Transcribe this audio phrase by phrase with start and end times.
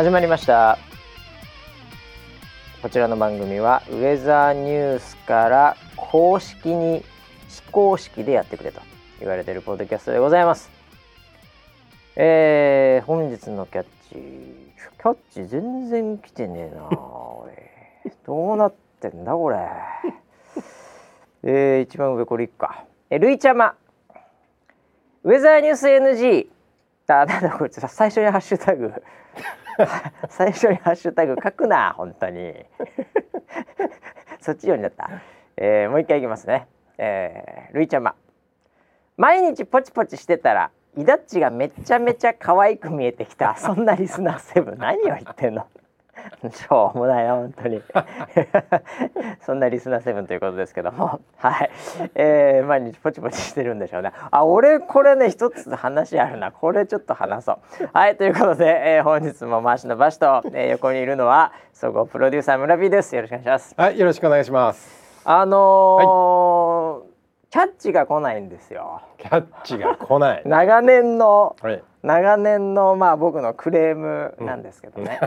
[0.00, 0.78] 始まりました。
[2.80, 7.04] こちらの番組はウェザーニュースから公式に
[7.50, 8.80] 非公式でやってくれと
[9.18, 10.70] 言われているポッドキャストでございます。
[12.16, 16.88] えー、本日のキャッチキャッチ全然来てねえな
[18.24, 19.58] どうなってんだこれ。
[21.42, 22.86] えー、一番上これいっか。
[23.10, 23.74] えルイちゃま。
[25.24, 26.46] ウェザーニュース NG
[27.06, 28.94] だだだこれ最初にハッシュタグ。
[30.28, 32.66] 最初にハッシュタグ書くな本当に。
[34.40, 35.10] そっちようになった、
[35.56, 36.66] えー、もう一回いきますね。
[36.98, 38.14] えー、るいちゃま。
[39.16, 43.56] 毎日ポチポチしてたらイダッチがめちゃめちゃ可愛く見えてきた。
[43.56, 45.66] そんなリスナーセブン何を言ってんの？
[46.52, 47.82] しょうもないな本当に。
[49.40, 51.20] そんなリスナーセブンということですけども。
[51.38, 51.70] はい、
[52.14, 54.12] えー、毎日ポチポチしてるんでしょうね。
[54.30, 56.52] あ俺これね一つ話あるな。
[56.52, 57.58] これちょっと話そう。
[57.92, 63.14] はいということで、えー、本日も回しのバシと、えー、横にいるのは総合プロデューサー村 P です。
[63.14, 63.74] よろしくお願いします。
[63.76, 65.22] はいよろしくお願いします。
[65.24, 67.10] あのーはい。
[67.50, 69.02] キャッチが来ないんですよ。
[69.18, 70.42] キャッチが来ない。
[70.46, 75.20] 長年の、はい、長年のまあ僕のクレームなんですけどね。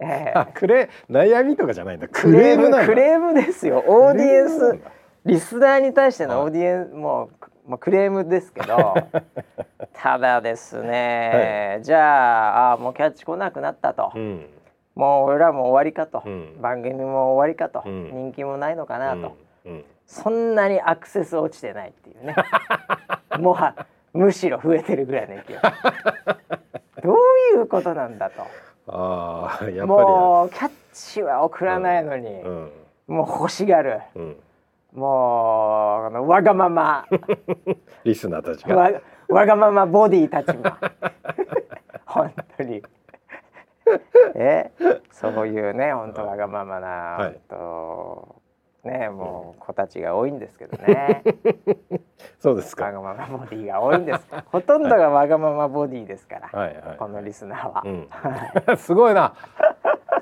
[0.00, 2.08] うん、えー、クレ悩みとかじゃないんだ。
[2.08, 3.84] クレームクレームですよ。
[3.86, 4.80] オーディエンス
[5.24, 7.30] リスナーに対してのオーディエンス、も
[7.66, 8.94] うまあクレームですけど、
[9.92, 14.12] ただですね、はい、じゃああもうキャッチ来なくなったと。
[14.14, 14.46] うん。
[14.96, 22.34] もう俺らも終わりかと、うん、番組も終わりかと、うん、人気もないのかなと、うん、そんなにアクセス落ちてないっていうね。
[23.38, 23.74] もは
[24.16, 25.56] むしろ増えてるぐらいの勢い。
[27.02, 27.16] どう
[27.58, 28.42] いうことなんだと。
[28.88, 32.70] あやっぱりもうキャッチは送らないのに、うん、
[33.08, 34.36] もう欲しがる、うん、
[34.92, 37.04] もうわがまま。
[38.04, 38.76] リスナーたちが。
[38.76, 38.90] わ
[39.28, 40.64] わがままボディたちも。
[42.06, 42.82] 本当に。
[44.34, 44.70] え
[45.12, 48.35] そういうね本当わがままな、はい、と
[48.86, 51.22] ねもう子たちが多いんですけどね。
[52.40, 52.86] そうですか。
[52.86, 54.26] わがままボディが多いんです。
[54.46, 59.34] ほとんどがわがままボディですから、はいはい、このリスナーは、うん、 すごいな。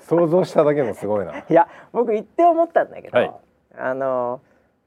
[0.01, 1.39] 想像しただけもすごいな。
[1.49, 3.35] いや僕言って思ったんだけど、はい、
[3.77, 4.41] あの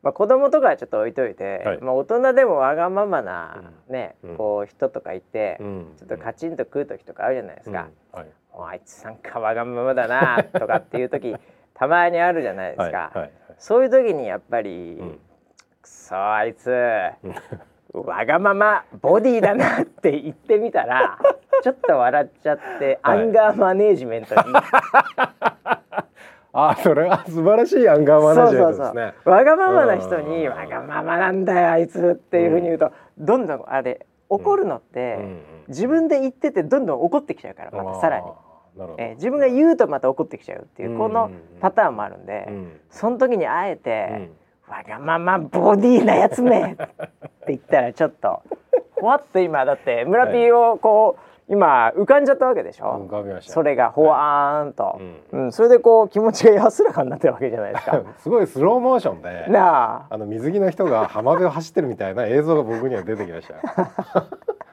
[0.03, 7.89] まあ、子供とかはちょっと置いといて、はい、まあ、大人でもわがままな、ね、うん、こう人とかいて、うん、ちょっとカチンと食う時とかあるじゃないですか。
[8.13, 8.19] うん。
[8.19, 8.29] はい、
[8.71, 11.35] あいつなんかわがままだなとかっていう時
[11.73, 13.19] たまにあるじゃないですか、はい。
[13.19, 15.19] はい、そういう時にやっぱり、うん、
[15.81, 16.69] くそあいつ
[17.93, 21.17] わがままボディだなって言ってみたら
[21.63, 24.41] ちょっと笑っちゃって、アンガーマネージメントに。
[26.53, 29.13] あそれは素晴らしいアンガーマネージメントですね。
[29.25, 35.17] わがままな人にわがままなんだよあいつっていうふうに言うと、どんどんあれ怒るのって、
[35.67, 38.25] 自分で言っててどんどん怒ってきちゃうからまたさらに。
[38.97, 42.47] えー、自分が言うとまた怒ってきちゃうっていうこのパターンもあるんで、
[42.89, 44.29] その時にあえて、
[44.67, 46.87] わがままボディなやつめって
[47.47, 48.41] 言ったらちょっと
[48.99, 53.07] ほわっと今だって村ピーをこう、今浮かんじゃったわけでしょ？
[53.53, 55.03] それがほわーんと、はい。
[55.31, 58.01] うん、うん、それでこう気持ちが安らかになってるわけじゃないですか。
[58.19, 60.13] すごいスローモーションでなあ。
[60.13, 64.25] あの水着の人が浜辺を走ってるみたいな映像が僕には出てきました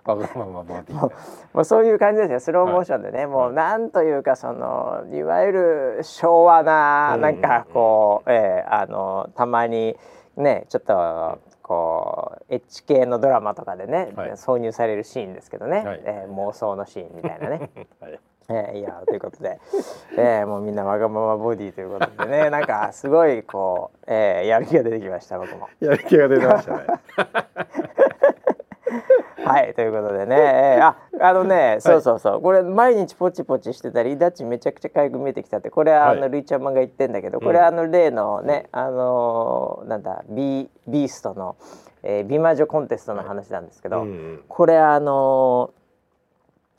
[0.05, 1.11] まあままボディも
[1.55, 9.97] うそういう感じですよスローモーションでね、はい、もうなんというかそのいわゆる昭和ななんかこう、うん、えー、あのたまに
[10.37, 17.71] ねちょっとこうエッチ系のドラマとかでね、はい、挿入されるシーンですけどね、はい、えー、妄想のシーンみたいなね。
[18.01, 19.59] はいえー、いやということで、
[20.19, 25.69] えー、もうみんなわがままボディということでねなんかすごいこう、えー、やる気が出てきました僕も。
[25.81, 26.85] やる気が出てましたね。
[29.45, 32.41] はいということでね、えー、ああのね、そうそうそう。
[32.41, 35.71] これ毎日ポチポチしてたりダッチめちゃくちゃかゆく見えてきたって。
[35.71, 41.57] これはあの、ルイちゃんマンが言ってんだけどこれはあの例のね、あのー、なんだビビーストの、
[42.03, 44.07] えー、美魔女コンテストの話なんですけど、
[44.49, 45.73] これあの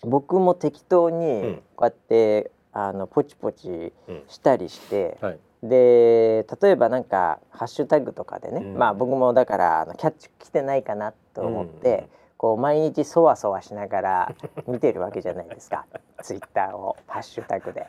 [0.03, 3.93] ー、僕も適当にこうやって、あのポチポチ
[4.27, 5.39] したりして、はい。
[5.63, 12.07] で例えばなんかハッシュタグとかでね、うん、まあ僕もだからあのキャッチ来てないかなと思って、
[12.45, 14.35] こう毎日そわそわしながら
[14.67, 15.87] 見てるわけじゃないですか。
[16.21, 17.87] ツイッターをハッシュタグで。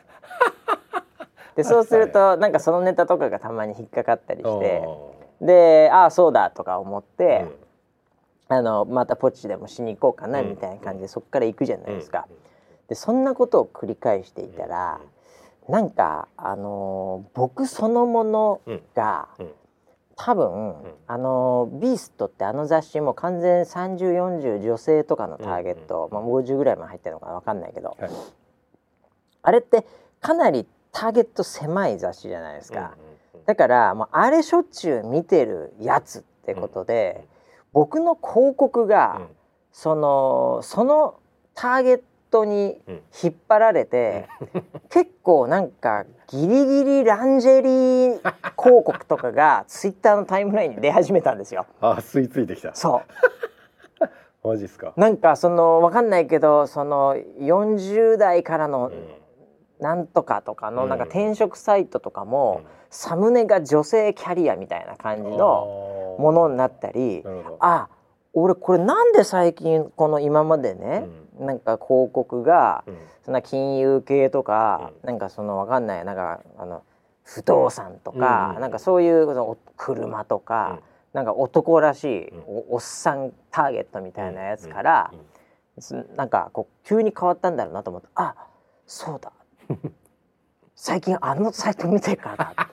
[1.55, 4.89] でそうするとなんかそのネタとかがたまに引っかかったりして
[5.41, 7.45] でああそうだとか思って、
[8.49, 12.27] うん、あのまたポチでもしに行こうかなみたいな感じでそこから行くじゃないですか。
[12.87, 14.99] でそんなことを繰り返していたら、
[15.69, 18.61] なんかあのー、僕そのもの
[18.95, 19.27] が、
[20.17, 20.75] 多分、うん、
[21.05, 28.09] あのビーストってあの雑誌も完全3040女性とかのターゲット、うんうん、まあ、50ぐらいまで入ってるのかな分かんないけど、はい、
[29.43, 29.85] あれって
[30.19, 32.95] かなりターゲット狭い雑誌じゃないですか、
[33.33, 37.23] うんうん、だからもうあれしょっちゅう見てるやつってことで、
[37.71, 39.21] 僕の広告が、
[39.71, 41.19] そのその
[41.53, 42.79] ターゲットに
[43.23, 48.17] 引っ張られて、うん、結構なんかギリギリランジェリー
[48.61, 51.65] 広告とかがツイッターのタイムラインに出始めたんですよ。
[51.81, 52.75] あ吸い付いてきた。
[52.75, 53.01] そ
[54.01, 54.07] う。
[54.47, 54.93] マジっすか。
[54.95, 58.91] なんかそのわかんないけどその40代からの
[59.79, 67.23] なんとかとかのなんか転職サイトとかも、サムネが女性キャリアみたいな感じのものになったり、
[67.59, 67.89] あ
[68.33, 76.83] 俺これなんで最近この今までね、うん、なんか広告が、うん、そんな金融系とか、うん、なんかそのわかんないなんかあの
[77.23, 80.79] 不動産とか、うん、なんかそういう車とか、
[81.13, 85.11] なんか男らしいおおっさんターゲットみたいなやつから、
[85.91, 88.35] うん、なんかこう急に変わったんだろうなと思ってあ
[88.85, 89.31] そうだ。
[90.75, 92.67] 最近あのサイト見てるからだ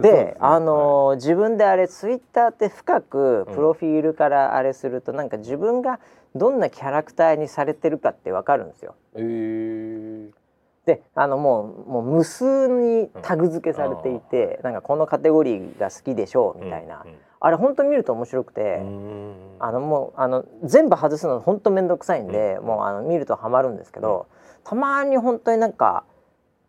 [0.00, 5.98] で、あのはい、自分であれツイッターって深くプロフィールからあれすると、うん、なんか自分が
[6.34, 8.94] どんなキャラクターにされてるかってわかるんですよ。
[9.14, 10.30] えー、
[10.86, 18.80] であのもうもう無数にタグ付けされていて、うん、なんかこのカテゴリーが好きでしょうみたいな、うんうん、あれ本当見ると面白くて、
[19.58, 24.26] あのもうあの全部外すの本当面倒くさいんで、もうあの見るとハマるんですけど、
[24.64, 26.04] たまに本当になんか。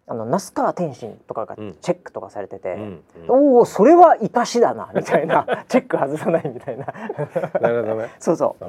[0.09, 3.03] あの那須川天心とかがチェックとかされてて、うんうん。
[3.29, 5.45] おおそれは生かしだなみたいな。
[5.69, 6.87] チェック外さないみたいな。
[7.61, 8.09] なるほどね。
[8.17, 8.65] そうそう。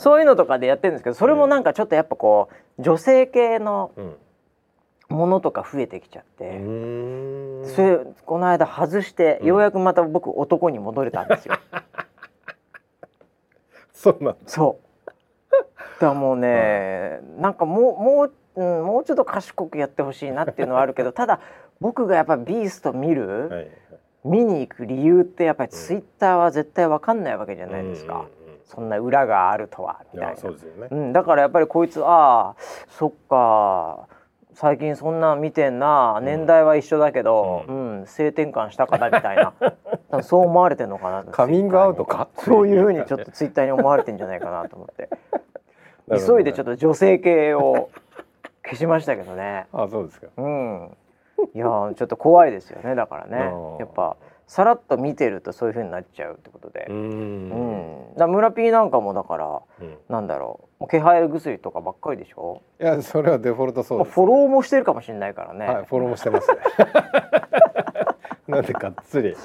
[0.00, 2.48] そういうのとかでやってるんですけどそれもなんかちょっとやっぱこ
[2.78, 3.90] う女性系の
[5.08, 11.56] ものとか増えてきちゃって、うん、それこの間外してようやくまた僕男に戻れたんですよ。
[13.92, 14.86] そうなんそう。
[15.50, 15.64] だ
[16.00, 21.40] からもうね、うん、なんかもうもううん、もうちょっと賢くやってほしいなっていうのはあるけど ただ
[21.80, 23.68] 僕がやっぱビースト見る、はい、
[24.24, 28.26] 見に行く理由ってやっぱりツイッターは絶対わかんないわけじゃないですか。
[28.64, 30.36] そんな裏があるとはみたいな。
[30.36, 32.56] そうですよね、うん、だからやっぱりこいつああ
[32.88, 34.08] そっか
[34.54, 39.52] 最近そんな見てんな年代は一緒だけど、うん、うん、性転換したかなみたいな。
[40.22, 42.28] そう思われてんのかなカミングアウトか？
[42.38, 45.10] そういうふうにちょっとツイッターに思われてんじゃないかなと思って。
[46.26, 47.90] 急いでちょっと女性系を
[48.66, 49.66] 消しましたけどね。
[49.72, 50.26] あそうですか。
[50.36, 50.96] うん。
[51.54, 53.52] いやちょっと怖いですよねだからね。
[53.78, 54.16] やっぱ
[54.46, 56.86] さらっと見てるとそういうふうになっちゃうってことで。
[56.88, 58.14] うん。
[58.16, 60.88] だ村ピーなんかもだから、うん、なんだろう。
[60.88, 62.62] 気配薬とかばっかりでしょ？
[62.80, 65.66] いやそれはデフォルトそう、ね、フォローもしてるかもしれないからね。
[65.66, 66.58] はい、フォローもしてますね。
[68.48, 69.36] なんでがっつり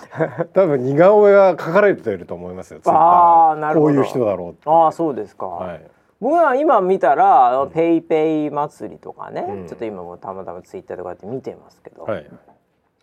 [0.53, 2.81] 多分似顔絵は描かれてると思いますよ。
[2.85, 3.93] ああなるほど。
[3.93, 5.47] こういう人だろうああそうですか。
[5.47, 5.81] はい。
[6.21, 12.29] 僕は今見たら、 PayPay 祭りとかね、うん、ちょっと今もたまたまツイッターとかって見てますけど、はい、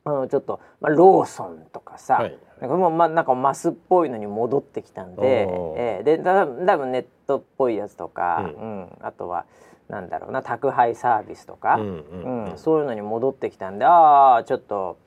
[0.04, 6.46] あのちょっと、まあ、ローソンとかさ、はい、なんかもう、まあ、なんかマスっぽいのに戻ってきたんで、えー、で多
[6.76, 9.46] 分ネットっぽいやつとか、うん、うん、あとは
[9.88, 14.98] なんだろうな宅配サービスとか、うん、うん、そういうのに戻ってきたんでああちょっと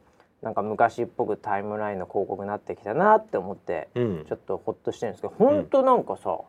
[0.42, 6.40] なんか昔っぽくタイムラインの広告になってきたなって思って、ちょっとほっとしてるんですけど本当なんかさ、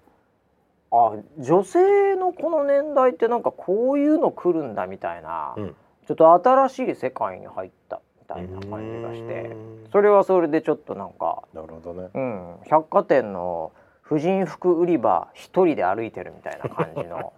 [0.93, 9.57] あ女性のこの年代ってなんかこういうの来るんだみたいな、うん、ちょっと新しい世界に入ったみたいな感じがして
[9.91, 13.73] それはそれでちょっとなんかなるほどね、うん、百貨店の
[14.03, 17.33] 婦人服売り場一人で歩いてるみたいな感じの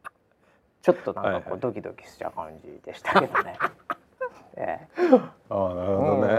[0.80, 3.58] ちょっとなんかこうドキドキしちゃう感じでしたけどね。
[3.60, 3.89] え
[4.56, 6.32] え、あなるほどね、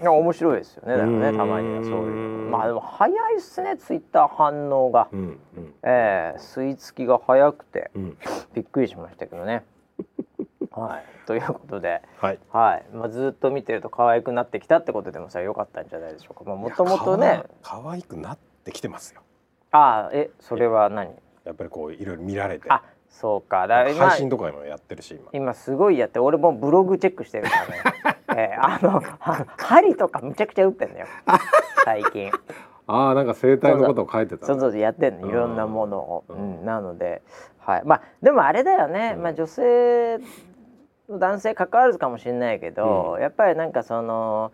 [0.00, 8.18] うんうん、面白いですよねだからねたまにはそういうまあでも早いっすねツイッター反応が、うんうん、ええ吸い付きが早くて、うん、
[8.54, 9.64] びっくりしましたけどね。
[10.72, 16.42] はい、ということで、はい、はい、まあ、ずっと見てると可愛くなってきたってことでもさ良かったんじゃないでしょうか。
[16.44, 19.22] まあ、もともとね、可愛くなってきてますよ。
[19.70, 21.14] ああ、え、それは何？
[21.44, 22.68] やっぱりこういろいろ見られて。
[22.70, 22.82] あ、
[23.20, 23.66] そうか。
[23.68, 25.30] だ配信とかもやってるし今。
[25.32, 28.16] 今すごいやって俺もブログチェックしてるからね、
[28.52, 29.00] えー、あの
[29.56, 31.06] 針とかむちゃくちゃ打ってんのよ。
[31.84, 32.30] 最近。
[32.86, 34.78] ああなんか生態のことを書いてた、ね、そうそう。
[34.78, 35.28] やってんの。
[35.28, 37.22] いろんなものを、うん、なので
[37.60, 37.82] はい。
[37.84, 40.18] まあでもあれだよね、うん、まあ女性
[41.08, 44.52] 男性関わるかもしれないけど、うん、やっぱりなんかその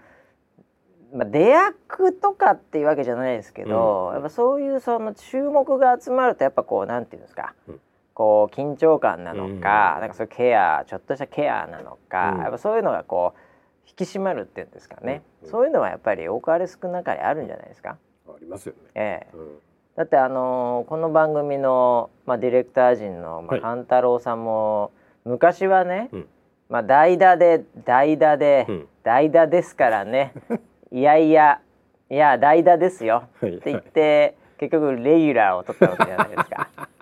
[1.12, 7.80] まあ、出役とかっていうわけじゃないですけど、うん、やっぱそういうその注目が集まるとやっぱこうなんていうんですか、うん、
[8.20, 15.46] こう緊張感なのか、うん、なんかそういうケアちょっとしたケアなのか、やっぱそういうのがこう引き締まるっていうんですかね、うん。
[15.46, 17.96] うん、そういうのはやっぱり多かれ少なかれあるんじゃないですか。
[18.28, 18.80] ありますよね。
[18.94, 19.58] ええ、うん、
[19.96, 24.90] だってあのー、この番組のまあディレクター陣のまあ勘太郎さんも、はい、
[25.30, 26.28] 昔はね、うん、
[26.68, 30.34] まあ代打で代打で、うん、代打ですからね。
[30.92, 31.62] いやいや
[32.10, 36.68] いや代打ですよ、って言って、結局レギュラーを取ったわけじゃないですか。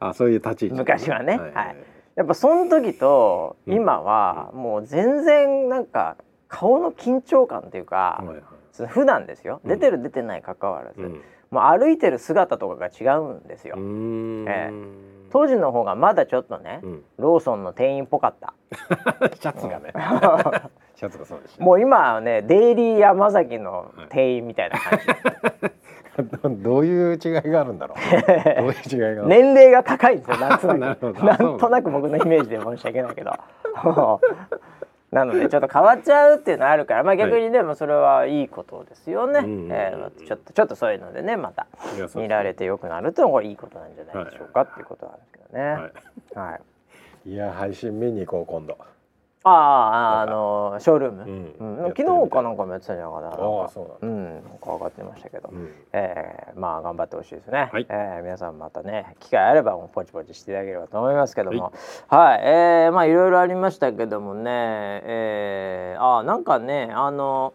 [0.00, 1.76] あそういう立ち位置、昔はね、はい、はい、
[2.16, 6.16] やっぱその時と今はもう全然なんか
[6.48, 9.60] 顔の緊張感というか、はいはい、普段ですよ。
[9.64, 13.76] 出てる出てない関わらず、うん、もう歩いてる姿とかが違うんですよ。
[13.76, 14.94] えー、
[15.30, 18.54] 当時の方がまだちょっとね、うん、ローソンの店員っぽかった。
[19.36, 19.92] シャツがね。
[20.94, 25.06] シャツがそうです、ね、もう今はねデイリー山崎の店員みたいな感じ。
[26.62, 27.98] どういう違いがあるんだろう？
[28.60, 29.24] どういう違いが？
[29.26, 30.36] 年齢が高いんですよ。
[30.40, 31.24] なんとなく。
[31.24, 33.32] なんとなく僕のイメージで申し訳ないけど。
[35.12, 39.38] なのでちょっと変わっちゃうっていうのはあるから、まあ逆にでもそれはいいことですよね。
[39.38, 41.66] はい、えー、ちょっとちょっとそういうのでねまた
[42.16, 45.64] 見られてよくなるとこれいいことなんじゃないでしょうか、はい、っていうことなんですけどね。
[45.64, 46.50] はい。
[46.50, 46.58] は
[47.24, 48.76] い、いや配信見に行こう今度。
[49.48, 51.22] あああのショールーム、
[51.60, 51.76] うん。
[51.84, 53.10] うん、昨日かなんかもやってたんじゃな。
[53.10, 54.34] いかなああそうなんうん。
[54.34, 61.72] なんか上がってましたけど、うん、えー、まあ頑張ってほしいですね、はい、えー、皆さんまたね機会あればもうポチポチしていただければと思いますけども。
[62.08, 64.50] はい、はい、えー、まあいろいろありましたけどもね。
[65.04, 67.54] えー、あなんかねあの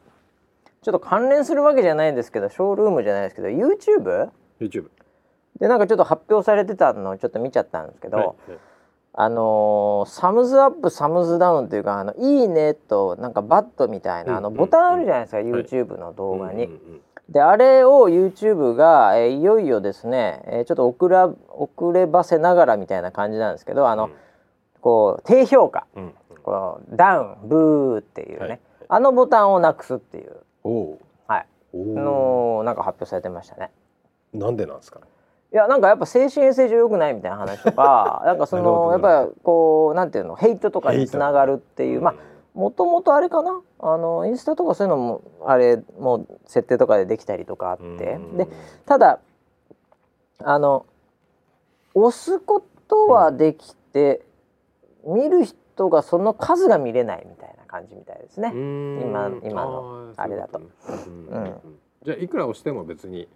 [0.83, 4.29] ちょっと関連するわけじゃないんですけどショールームじゃないですけど YouTube?
[4.61, 4.89] YouTube
[5.59, 8.27] でなんかちょっと発表されてたのをちょっと見ちゃったんですけど、はい。
[8.27, 8.35] はい
[9.13, 16.69] あのー、 thumbs up thumbs down というかあのいいねとなんかバットみたいなあのボタンあるじゃないですか、YouTube の動画に。
[17.29, 24.11] であれを YouTube が、えー、いよいよですね、えー、ちょっと遅ら遅ればせながらみたいな感じなんですけどあの、うん、
[24.81, 26.13] こう低評価、うん、
[26.43, 30.35] こうダウンブーっていうね、はい、あのボタンをなくすっていう。
[31.27, 31.47] はい。
[31.73, 33.71] のなんか発表されてましたね。
[34.33, 35.05] なんでなんですかね
[35.53, 42.15] いやなんかやっぱ精神衛生上良くないみたいな話とか なんかそのやっぱりこうなんていうのヘイトとかにつながるっていうまあ
[42.53, 43.61] もともとあれかな？
[43.79, 48.19] あのインスタとかそういうのもあれもう設定とかでできたりとかあって。
[48.33, 48.47] で
[48.85, 49.19] ただ
[50.43, 50.85] あの
[51.93, 54.25] 押すことはできて、
[55.05, 58.49] 見る人がその数が見れないみたいな感じみたいですね。
[58.49, 60.59] 今今のあれだと。
[60.59, 61.55] うん、
[62.03, 63.27] じゃあいくら押しても別に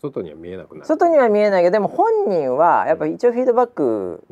[0.00, 0.86] 外には見えなくなる。
[0.86, 4.24] 外には見えないけどでも本人はやっぱ一応フィードバック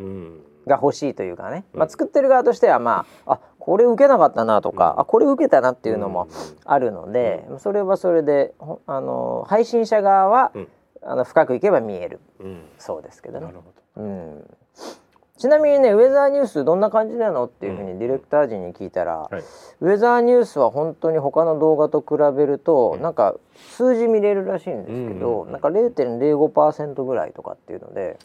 [0.67, 6.29] が欲しいというかね、うん、まあ、作ってる側としてはまああこれ受けなかったなとか、うん、あこれ受けたなっていうのも
[6.65, 8.55] あるので、うん、それはそれで
[8.87, 10.53] あの配信者側は、
[11.03, 12.21] あの深くいけば見える、
[12.79, 13.47] そうですけどね。
[13.47, 13.65] なるほ
[13.97, 14.03] ど。
[14.03, 14.57] うん
[15.39, 19.43] ちなみにねウェザーニュースどんな感じなのっていうふうにディレクター陣に聞いたら、はい、
[19.81, 23.37] ウェザーニュースは本当に他の動画と比べると、うん、なんか
[23.77, 28.19] 数字見れるらしいんですけど、うん、なんか0.05%ぐらいとかっていうので、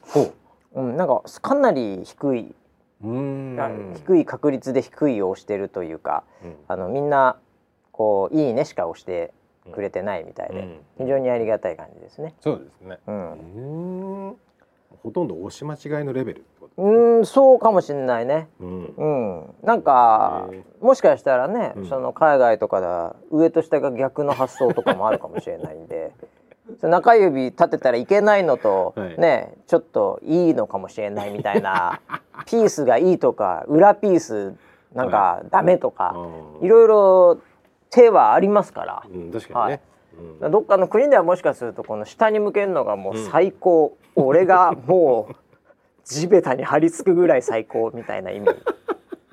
[0.75, 0.81] う。
[0.81, 2.55] ん、なんかかなり低い
[3.01, 7.37] 低い確率で低いを押してるというか、うん、あのみんな
[7.91, 9.33] こう「いいね」しか押して
[9.71, 12.33] くれてないみたいで、非常にありがたい感じですね。
[12.41, 14.35] そうですね、うん
[15.03, 16.45] ほとんど押し間違いのレベル
[16.77, 19.05] うんそうかもしれないね、うん、う
[19.43, 20.49] ん、なんか
[20.81, 26.11] もしかしたらね、うん、その海外とかでは上と下が逆の発想とかもあるかもしれないんで。
[26.81, 31.99] 中指立てたらいけないのと、はい、ねちょっといいのかもしれないみたいな
[32.47, 34.55] ピースがいいとか裏ピース
[34.93, 36.27] なんかダメとか、は
[36.61, 37.37] い、いろいろ
[37.89, 39.03] 手はありますから。
[39.13, 39.79] うん、確かにね、はい
[40.41, 45.35] うん、どっかの国ではもしかするとこの下に向けるのがもう最高、うん、俺がもう
[46.03, 48.49] 地べたに張り付くぐらい最高みたいな意味。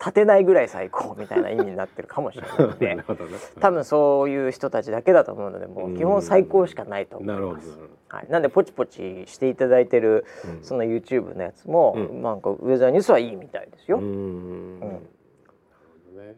[0.00, 3.04] 立てないぐらい最高みたいな意味になってるかもしれないので。
[3.60, 7.18] 多分そういう人たちだけだと思うのでもう基本最高しかないと。
[7.18, 7.78] 思います。
[8.08, 13.98] はい、なんでポチポチしていただいてる、うん、その YouTube のやつも、うん、なんかウェザーニュースはいいみたいですよ。
[13.98, 15.06] うん、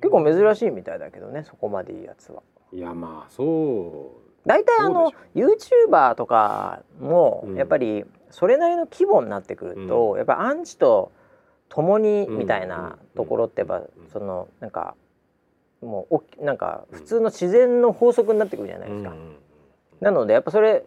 [0.00, 2.42] 結構珍しいみたいだけどねそこまでいいやつは。
[2.72, 11.12] いやまあそう大体あの YouTuber とかもやっぱりそれなりの規模になってくると、やっぱアンチと
[11.68, 13.82] 共にみたいなところってやっぱ
[14.12, 14.94] そのなんか
[15.80, 19.14] もうおなんか普通の自然の法則になってくるじゃないですか。
[20.00, 20.84] なのでやっぱそれ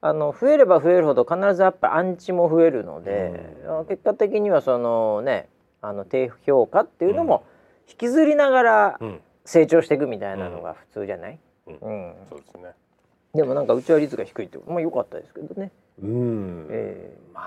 [0.00, 3.56] あの増えれば増えるほど必ずやっぱアンチも増えるので、
[3.88, 5.48] 結果的にはそのね
[5.80, 7.44] あの低評価っていうのも
[7.88, 8.98] 引きずりながら
[9.44, 12.72] 成長していくみたいなのが普通じゃない、うん、そうですね。
[13.34, 15.70] でもなんかうちは率が低いってまあ良かったですけどね。
[16.02, 17.40] うん、えー、ま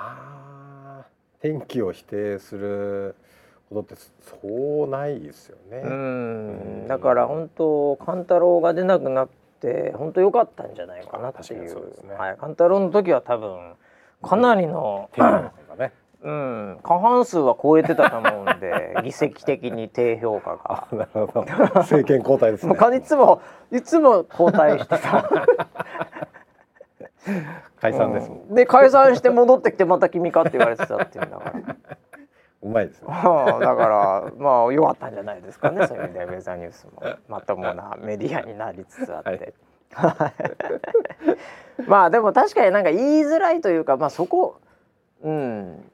[1.01, 1.05] あ
[1.41, 3.15] 天気を否定する
[3.69, 5.81] ほどってそうないですよね。
[5.83, 6.87] うん。
[6.87, 9.29] だから本当勘太郎が出なくなっ
[9.61, 11.93] て本当良かったんじゃないかなっていう。
[12.03, 13.75] うね、はい、勘太郎の時は多分
[14.21, 15.93] かなりの、うん、ね、
[16.23, 20.87] うん、過半数は超えてたと思うんで 議席的に低評価が。
[20.91, 21.45] なるほど
[21.75, 22.73] 政権交代ですね。
[22.73, 25.29] い つもいつも交代してた。
[27.79, 31.75] 解散ですうん、で解散して戻ってきてまた君かって言われてたっていうんだから。
[32.63, 33.07] うまいですね。
[33.07, 35.85] だからまあ良かったんじゃないですかね。
[35.85, 39.53] そういう意味でウェザーニュースもまともなメディアになりつつあって。
[39.93, 40.33] は
[41.85, 44.59] い、まあでも確かになんか言いづらいというかまあそこ
[45.21, 45.91] うん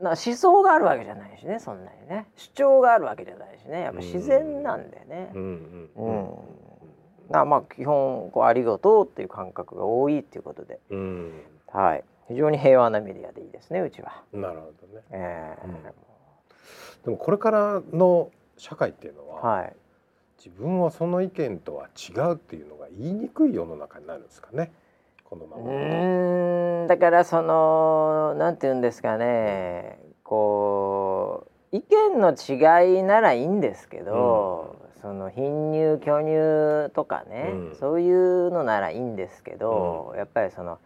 [0.00, 2.26] な思想があるわけじゃないしねそんなにね。
[2.36, 3.80] 主張があるわけじゃないしね。
[3.80, 5.30] やっぱ自然なんでね。
[5.34, 6.26] うん、うん
[7.30, 11.42] なまあ基本こうありがとうっていう感覚が多いっていうことで、うん、
[11.72, 12.04] はい。
[12.28, 14.22] 非常に平和なメディアでいいですねうちは。
[14.32, 15.04] なるほどね。
[15.10, 15.82] えー、うん、
[17.04, 19.76] でもこれからの社会っていうのは、はい、
[20.38, 24.72] 自分はその意見とは違うっていうのが言いにくい世の中になるんですかね。
[25.28, 25.62] このまま。
[25.62, 29.98] うんだからそのなんて言うんですかね。
[30.22, 40.78] こう意見の違いならいいんですけど、うん、その貧乳巨乳とかね、うん、そういうのならいいんですけど、うん、やっぱりその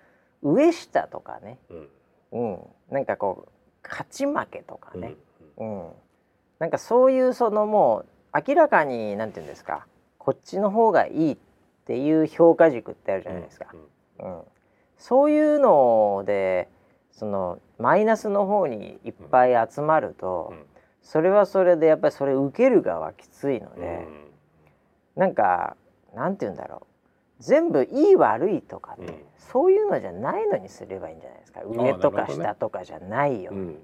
[0.43, 1.59] 上下とかね、
[2.33, 2.59] うん。
[2.91, 5.15] なんかこう勝ち負けとかね、
[5.59, 5.89] うん。
[6.59, 8.05] なんかそういうそのも
[8.35, 9.87] う明らかになんて言うんですか。
[10.19, 11.37] こっちの方がいいっ
[11.87, 13.69] ていう評価軸ってあるじゃないですか。
[13.73, 13.81] うん、
[14.99, 16.69] そういうので
[17.13, 20.65] そのマイナスの方にいっぱい集まると、うん、
[21.03, 24.07] それはそれでやっぱりそれ受ける側はきついので、
[25.17, 25.77] うん、なんか
[26.15, 26.87] なんて言うんだろう。
[27.41, 31.63] 全部いい悪いとかね、うん、そういうのじゃないのにすればいいんじゃないですか。
[31.65, 33.77] 上とか下とかじゃないよ、ね、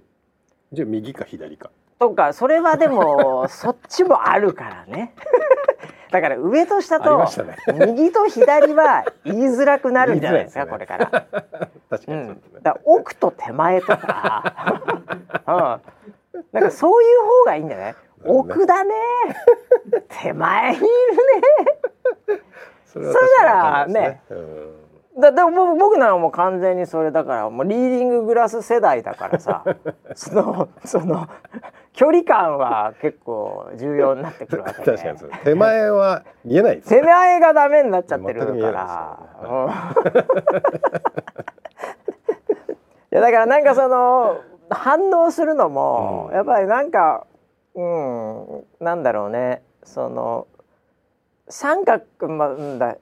[0.73, 1.71] じゃあ右か左か。
[1.99, 5.15] とかそれはでも そっちもあるからね
[6.11, 7.27] だから上と下と、
[7.87, 11.07] 右と左は言いづらくなるんじゃないですか、ね、これから。
[11.91, 14.81] 確かに、ね、うん、だ奥と手前とか、
[16.35, 17.95] うん、なんかそういう方がいいんじゃない？
[18.25, 18.95] 奥だね。
[20.09, 22.41] 手前にいるね。
[22.85, 24.21] それならね。
[24.31, 24.86] うん
[25.19, 29.65] だでも僕ならもう完全にそれだからもうリーディンググラス世代だからさ
[30.15, 31.29] そのその
[31.93, 39.19] 距離感は結構重要になってくるわけで確かに手前は見えない手前がダメになっちゃってるから、
[43.11, 44.37] いやだからなんかその
[44.69, 47.27] 反応するのも、うん、やっぱりなんか
[47.75, 49.63] うんなんだろうね。
[49.87, 50.49] その
[51.49, 52.97] 三角まあだ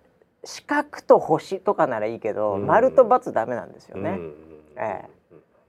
[0.44, 4.34] 四角と星とかならいいけど、うん、丸と×ダメなんですよね、うん、
[4.76, 5.08] ええ、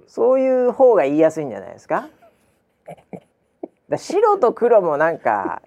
[0.07, 2.09] そういう方が言いやすいんじゃないですか？
[3.89, 5.61] だ 白と黒もなんか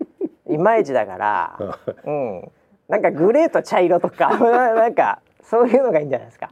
[0.46, 1.58] いまいちだから、
[2.04, 2.50] うん、
[2.88, 6.48] なんかグレーと茶色とか なんかそういうのがいいんじゃないですか？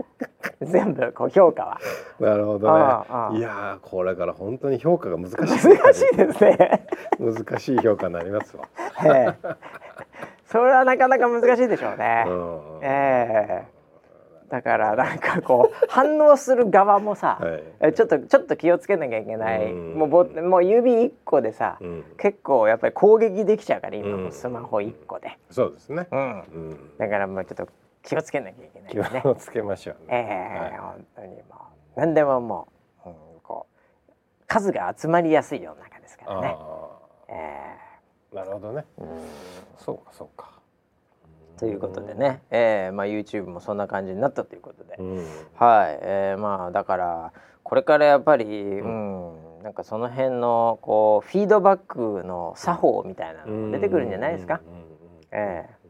[0.63, 1.81] 全部こう評価は。
[2.19, 2.81] なるほどね。
[2.83, 6.87] ああいやこれから本当に評価が難しい、難しいですね。
[7.19, 8.65] 難しい評価になりますわ。
[9.05, 9.49] ええ、
[10.57, 12.25] それはなかなか難しいでしょうね。
[12.27, 13.77] うええ。
[14.49, 17.39] だからなんかこう 反応する側もさ、
[17.81, 26.97] はい、ちょっとちょっと気をつけなきゃいけない、うもうぼもう指一個でさ、うん、結構やっぱり攻撃できちゃうから今もスマホ一個で、そうですね、うん。
[26.97, 27.69] だからもうちょっと
[28.03, 29.21] 気をつけなきゃいけないね。
[29.21, 31.43] 気をつけましょう、ね、ええーはい、本当にもう
[31.97, 32.69] 何でもも
[33.05, 33.67] う、うん、こ
[34.09, 34.13] う
[34.47, 36.57] 数が集まりやすい世の中ですからね
[37.29, 37.86] ええー、
[38.37, 39.07] なるほどね、うん、
[39.79, 40.51] そうかそうか。
[41.59, 45.17] ということでね、えーまあ、YouTube もそんな感じになったということで、うん、
[45.55, 54.61] はい、えー、まあだからこれからやっぱり、うん、うん、なんかその辺のこうフィードバックの作法みたいなの出てくるんじゃないですか？
[55.33, 55.89] えー、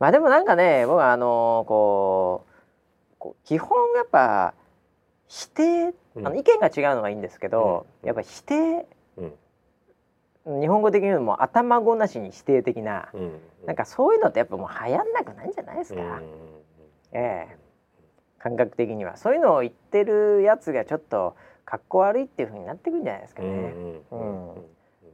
[0.00, 2.44] まあでもなんかね僕はあのこ
[3.12, 4.52] うこう基本やっぱ
[5.28, 8.86] 否定あの意見が違うのはいいんですけど、やっぱ否定
[10.46, 16.22] 日本語的に言うも頭ごなしに否定的な、うん、なんかそういうのってやっぱもう流行んなくないんじゃないですか、うん、
[17.12, 17.56] ええ。
[18.38, 23.48] 感覚的にはそういうのを言ってるやつがちょっとかっこ悪いっていうふうになってくるんじゃないですかね、
[24.10, 24.48] うん、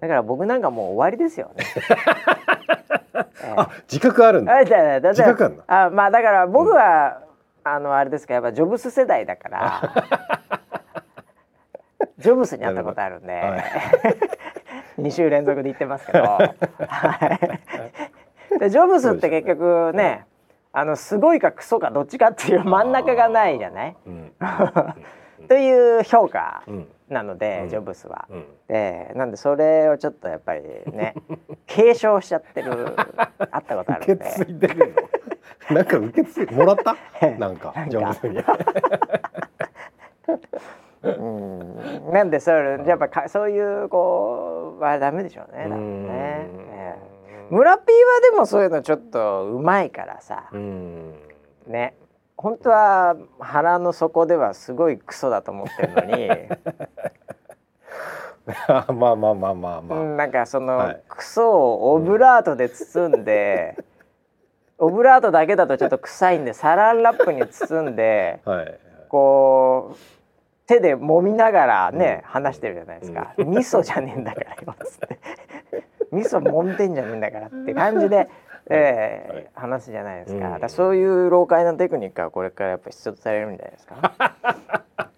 [0.00, 1.64] だから僕なんかもう終わりですよね。
[3.42, 4.58] えあ自覚あるんだ。
[4.58, 7.22] 自覚あるあまあだから僕は、
[7.62, 9.82] あのあれですかやっぱジョブス世代だから
[12.18, 13.64] ジョブスに会ったことあるんで、はい
[15.00, 16.38] 2週連続で言ってますけど、
[18.58, 20.26] でジョブスって結局ね、
[20.72, 24.32] あのすごいかクソかどっちかっていう真ん中がないじゃない、うん。
[25.48, 26.62] という評価
[27.08, 28.26] なので、うん、ジョブスは。
[28.30, 31.14] うん、でなんでそれをちょっとやっぱりね
[31.66, 32.94] 継承しちゃってる
[33.50, 34.12] あったことあるんで。
[34.14, 34.94] 受け継いでる
[35.70, 35.76] の？
[35.76, 36.96] なんか受け継いもらった？
[37.38, 38.44] なんかジョブスに。
[41.02, 45.64] うんなんでそれやっぱかそういうこうはダメでしょうね。
[45.64, 46.48] 多分ね。
[46.72, 50.50] えー、村ピーはでもそういうのちょっとうまいからさ。
[51.66, 51.94] ね。
[52.36, 56.28] 本当は腹の底ではすごいクソだと思ってるのに
[58.66, 63.76] まあまあまあまあまあ、なんかその、はい、クソをオブラートで包んで、
[64.78, 68.78] うん、オブラートだけだとちょっと臭いんでサランラップに包んで、はい、
[69.10, 70.19] こう
[70.70, 75.18] 手で揉みながらね、うん、話してるじゃないですか、うん、味噌じゃねえんだからよっつって。
[76.12, 78.28] 味噌揉んでんじゃねえんだからって感じで
[78.72, 85.09] えー、はい、話すじゃないですか,、だそういう老快なテクニックはこれからやっぱ必要とされるんじゃないですか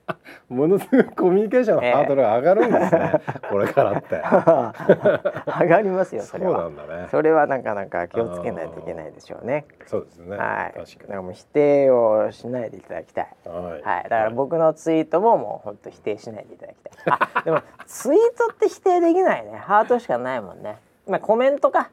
[0.53, 4.23] ものすごいコミュニケーションのハードルが上がるんですね、えー、これからって。
[5.61, 6.61] 上がりますよそれは。
[6.61, 7.09] そうなんだね。
[7.11, 9.65] それはなかなか気をつけないといけないでしょうね。
[9.87, 10.37] そうですね。
[10.37, 10.79] はい。
[10.79, 11.23] 確かに。
[11.23, 13.27] もう否定をしないでいただきたい。
[13.47, 16.93] はい、はい、だから僕のツイートももう本当否定しないでいただきたい。
[17.35, 19.57] あでもツイートって否定できないね。
[19.57, 20.79] ハートしかないもんね。
[21.09, 21.91] まあコメントか。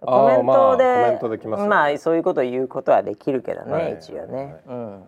[0.00, 1.18] コメントで,、
[1.56, 5.04] まあ、そういうことを言うことはできるけどね、はい、一応ね、はい、うん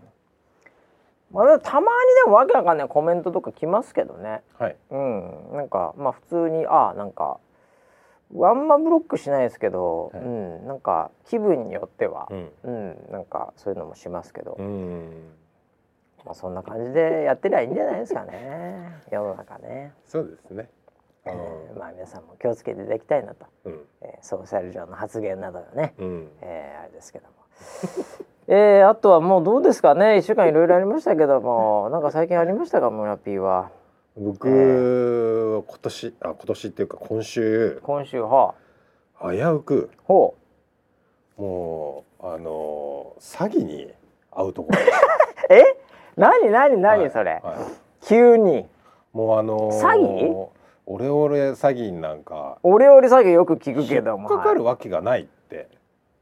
[1.33, 1.87] まあ、たまに
[2.25, 5.51] でもわけわかんないコメントとか来ますけどね、はい、うん。
[5.53, 7.39] なんかまあ普通にああなんか
[8.35, 15.33] あんまブロックしないですけど、はい、うん、なんか気分によっては、うん、うん、なんかそういうのもしますけど、うん、
[16.25, 19.01] まあそんな感じでやってりゃいいんじゃないですかね。
[19.11, 19.93] 世の中ね。
[20.05, 20.69] そうですね。
[21.25, 27.33] えー、まあ皆さんも気をつけていただきたいなと、うん、えー、ソーシャル上の発言などよね、うん、えー、あれですけども。
[28.49, 30.19] えー、あとはもうどうですかね。
[30.19, 31.91] 1週間いろいろありましたけども。
[31.91, 33.71] なんか最近ありましたか村 P は。
[34.17, 37.81] 僕、えー、今年あ今年っていうか今週。
[37.83, 38.55] 今週は
[39.21, 40.35] 危うくほ
[41.39, 41.43] う。
[41.43, 43.93] もうあの詐欺に
[44.31, 44.79] 遭うところ。
[45.55, 45.65] え？
[46.17, 47.43] 何何何それ、はい。
[47.43, 47.57] はい、
[48.03, 48.67] 急に。
[49.13, 50.47] もうあのー、詐欺？
[50.89, 52.59] オレオレ詐欺なんか。
[52.63, 54.29] オレオレ詐欺よく聞くけども。
[54.29, 55.23] かかるわけがない。
[55.23, 55.36] って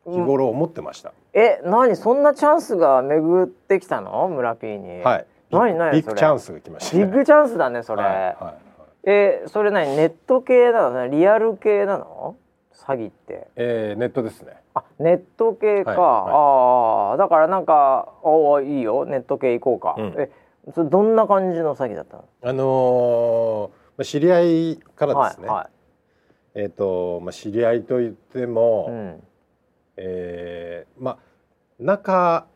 [0.06, 1.96] 日頃思ってました、うん、え何？
[1.96, 4.28] そんなチャンスが巡ってきたの？
[4.28, 5.00] 村 P に。
[5.00, 5.26] はい。
[5.50, 8.54] 何何ビッグチャンスが来ました、ね、ビッグチャンスだねそれ、はいはいはい、
[9.04, 9.96] えそれ何？
[9.96, 11.08] ネット系なの？
[11.08, 12.36] リアル系なの？
[12.74, 13.48] 詐欺って。
[13.56, 14.56] えー、ネットですね。
[14.74, 19.06] あネット系か、はいはい、ああだからなんかおいいよ。
[19.06, 20.30] ネット系行こうか、うん、え
[20.74, 22.24] それどんな感じの詐欺だったの？
[22.42, 24.40] あのーまあ、知り合
[24.72, 25.70] いからですね、はいは
[26.56, 29.22] い、えっ、ー、と、まあ、知り合いといっても、うん、
[29.96, 31.18] えー、まあ
[31.78, 32.46] 仲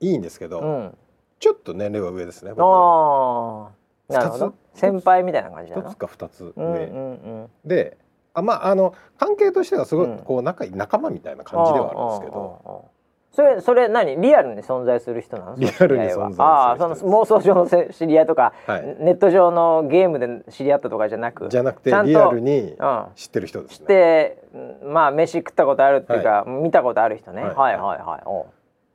[0.00, 0.98] いいんですけど、うん、
[1.38, 2.50] ちょっと年齢は上ですね。
[2.50, 4.54] ああ、なるほど。
[4.74, 7.98] 先輩みたいな感じ一つか二つ上、うんうんうん、で、
[8.34, 12.97] あまああの関係としてはすごいこう仲いい仲間みたいな感じではあるんですけど。
[13.30, 14.16] それそれ何？
[14.20, 15.56] リアルに存在する人なの？
[15.56, 18.26] リアルに存在するああその妄想上の知り合い。
[18.26, 22.74] とか、はい、ネット上のゲームで知り合ったとかじゃなくじゃなくてリアルに
[23.14, 24.38] 知ってる人ですね、知って
[24.84, 28.22] まあ飯食ったことあるっていうか、はい、見たことある人ね、はい、はいはいはい。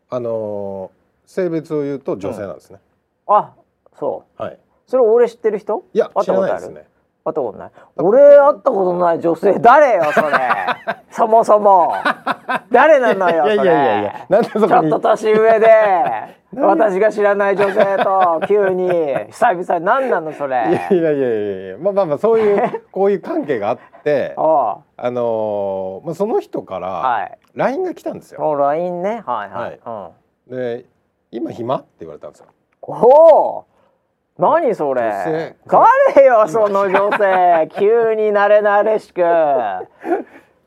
[0.09, 2.79] あのー、性別を言うと女性なんですね、
[3.27, 3.53] うん、あ
[3.97, 4.41] そう。
[4.41, 4.59] はい。
[4.85, 5.85] それ俺知ってる人？
[5.93, 6.85] いや知らないですね
[7.25, 7.71] 会ったことない。
[7.95, 9.57] 俺会ったことない女性。
[9.59, 10.29] 誰よそれ。
[11.09, 11.93] そもそも。
[12.69, 14.25] 誰なのよいやいやいやいや。
[14.27, 15.67] なんでそこちょっと年上で。
[16.55, 18.89] 私が知らない女性と急に
[19.29, 19.85] 久々に。
[19.85, 20.67] 何なのそれ。
[20.69, 21.77] いやいやいやいや。
[21.77, 29.23] まあまあまあそういう こういう関係があってあのー、まあ、その人から LINE が来たんですよ、はい、LINE ね。
[29.25, 30.11] はいはい、は
[30.49, 30.85] い、うん、で
[31.31, 31.77] 今暇？
[31.77, 32.47] って言われたんですよ。
[32.81, 33.65] おお
[34.37, 35.55] 何それ？
[35.67, 37.69] 誰よその女性。
[37.77, 39.21] 急に慣れ慣れしく。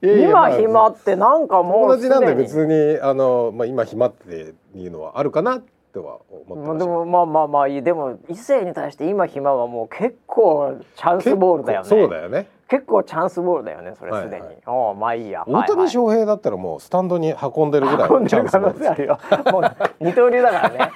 [0.02, 11.88] 今暇ってなんかもう友達なんで別にあの、まあ、今暇っていうのはあるかなっては思ってまでもまあまあまあいいでも異性に対して今暇はもう結構チャンスボールだよね。
[11.88, 14.50] そうだよね結構チャンスボールだよねそれすでに、はい。
[14.50, 15.44] はい、おまあいいや。
[15.46, 18.90] 大谷翔平だったらもうスタンドに運んでるぐらいのチャンスボール。
[18.90, 19.18] あるよ。
[19.52, 19.62] もう
[20.00, 20.92] 二刀流だからね。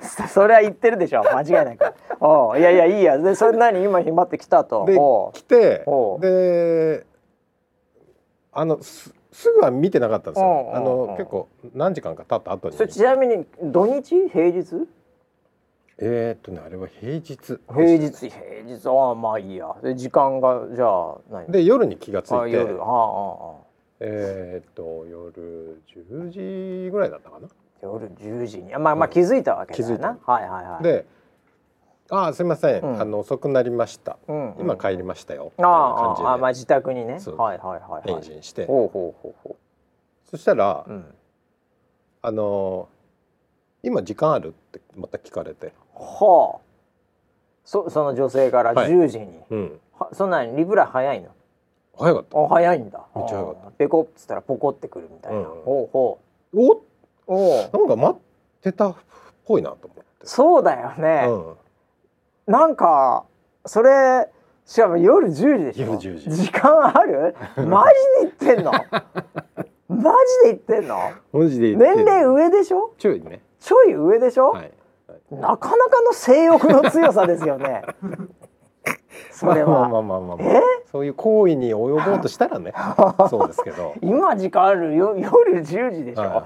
[0.28, 1.22] それは言ってるでしょ。
[1.22, 3.18] 間違いないからおいやいやいいや。
[3.18, 3.82] でそれ何？
[3.82, 4.84] 今暇って来たと。
[4.84, 4.96] で
[5.34, 5.84] 来て
[6.20, 7.06] で
[8.52, 10.72] あのすすぐは見てなかったんですよ。
[10.74, 12.76] あの結構何時間か経った後に。
[12.76, 14.28] それちなみに土日？
[14.28, 14.86] 平日？
[16.02, 17.58] えー、っとねあれは平日平
[17.98, 18.30] 日平
[18.64, 19.76] 日ああまあいいや。
[19.82, 21.52] で時間がじゃあ何？
[21.52, 22.50] で夜に気がついて。
[22.50, 27.48] 夜あああえー、っと夜10時ぐらいだったかな。
[27.82, 28.72] 夜10時に。
[28.72, 30.82] まあまあ気づいたわけだな、はいはいはい。
[30.82, 31.04] で
[32.10, 35.52] あすみません、うん、あの遅くなりました、うんうん、今帰りましたよ。
[35.58, 37.18] ああまあ自宅にね。
[37.36, 38.64] はいはいはい、返信して。
[38.66, 40.30] ほうほうほうほう。
[40.30, 41.04] そしたら、うん、
[42.22, 42.88] あの
[43.82, 44.48] 今時間ある？
[44.48, 46.60] ってまた聞かれてはあ。
[47.64, 49.80] そその女性から10時に、はいうん、
[50.12, 51.28] そんなにリプライ早いの
[51.96, 52.38] 早かった。
[52.38, 53.06] あ早いんだ。
[53.14, 53.70] めっちゃ早かった。
[53.72, 56.18] ペコっつったらポコってくるみたいな、うん、ほうほ
[56.54, 56.58] う。
[56.58, 56.82] お？
[57.32, 58.96] おなんか待ってたっ
[59.44, 60.02] ぽいなと思って。
[60.24, 63.24] そうだよね、うん、なんか
[63.66, 64.28] それ
[64.66, 65.86] しかも夜10時でしょ？
[65.86, 66.42] 夜10時。
[66.42, 67.36] 時間ある？
[67.68, 67.84] マ
[68.20, 68.72] ジで言 ってんの？
[69.88, 70.12] マ
[70.44, 70.96] ジで言ってんの？
[71.32, 72.94] マジで年齢上でしょ？
[72.98, 73.42] ちょいね。
[73.60, 74.72] ちょい上でしょ、はい
[75.30, 77.82] なかなかの性欲の強さですよね。
[79.30, 79.88] それは。
[79.88, 82.72] まあまあまあまあ、まあ、そういう行為に及ぼうとしたらね。
[83.30, 83.94] そうですけど。
[84.02, 86.22] 今時間あるよ夜10時でしょ。
[86.22, 86.44] はいはい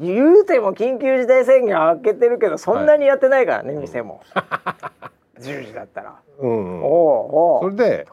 [0.00, 4.22] 言うても緊急事態宣言開けてるけどそんなにやってないからね、はい、店も。
[5.38, 8.06] 10時だったら、うん、うん、おおそれで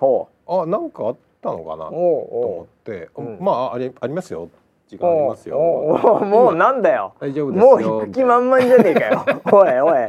[0.47, 4.50] あなんかあったのかなと思って、うん、まあありありますよ
[4.88, 5.58] 時間ありますよ。
[5.60, 7.13] もうなんだよ。
[7.19, 9.26] 大丈夫もう行く気満々じゃねえかよ。
[9.52, 10.08] おいおい。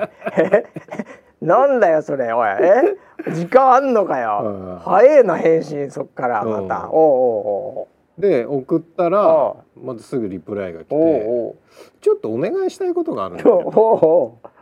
[1.41, 2.49] なんだよそれおい。
[2.61, 2.97] え？
[3.33, 4.81] 時間あんのかよ。
[4.85, 6.91] 早えな返信そっからまた。
[6.91, 7.01] おお
[7.83, 7.89] お
[8.19, 11.55] で送ったらまずすぐリプライが来て
[12.01, 13.57] ちょっとお願いしたいことがあるんだけど。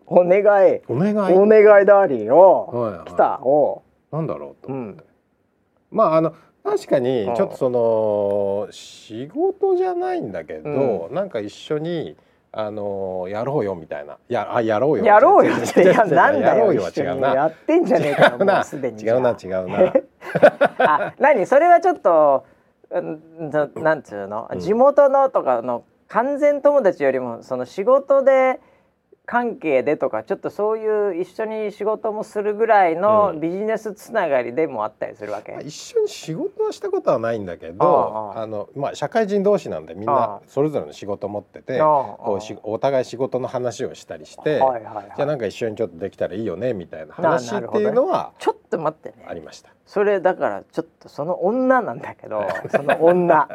[0.09, 0.81] お願い。
[0.89, 1.35] お願い？
[1.35, 3.41] お願いダーリンお来た。
[3.43, 5.05] おなんだろうと思って、
[5.91, 6.33] まああの
[6.67, 12.17] 確かにちょっとその仕事じゃないんだけど、うん、なんか一緒に
[12.53, 14.19] あのやろうよみたいな。
[14.29, 15.05] やあやろうよ。
[15.05, 16.67] やろうよってやなんだよ。
[16.67, 17.35] は違うな。
[17.35, 19.03] やってんじゃねえかもうすでに。
[19.03, 19.93] 違うな違うな。
[20.79, 21.47] あ何？
[21.47, 22.47] それはちょっと
[22.91, 28.61] なんつうの、地元のとかの完全友達よりもその仕事で
[29.27, 49.27] 関係でとかちょっとそういう一緒に仕事もするぐらいのビジネスつながりでもあったりするわけ、うん、一緒に仕事はしたことはないんだけどあの、まあ、社会人同士なんでみんなそれぞれの仕事持っててこうしお互い仕事の話をしたりして、はいはいはい、じゃあなんか一緒にちょっとできたらいいよねみたいな話っていうのは、ね、ちょっと待ってね。
[49.29, 49.71] ありました。
[49.87, 53.49] それだからちょっとその女なんだけどその女。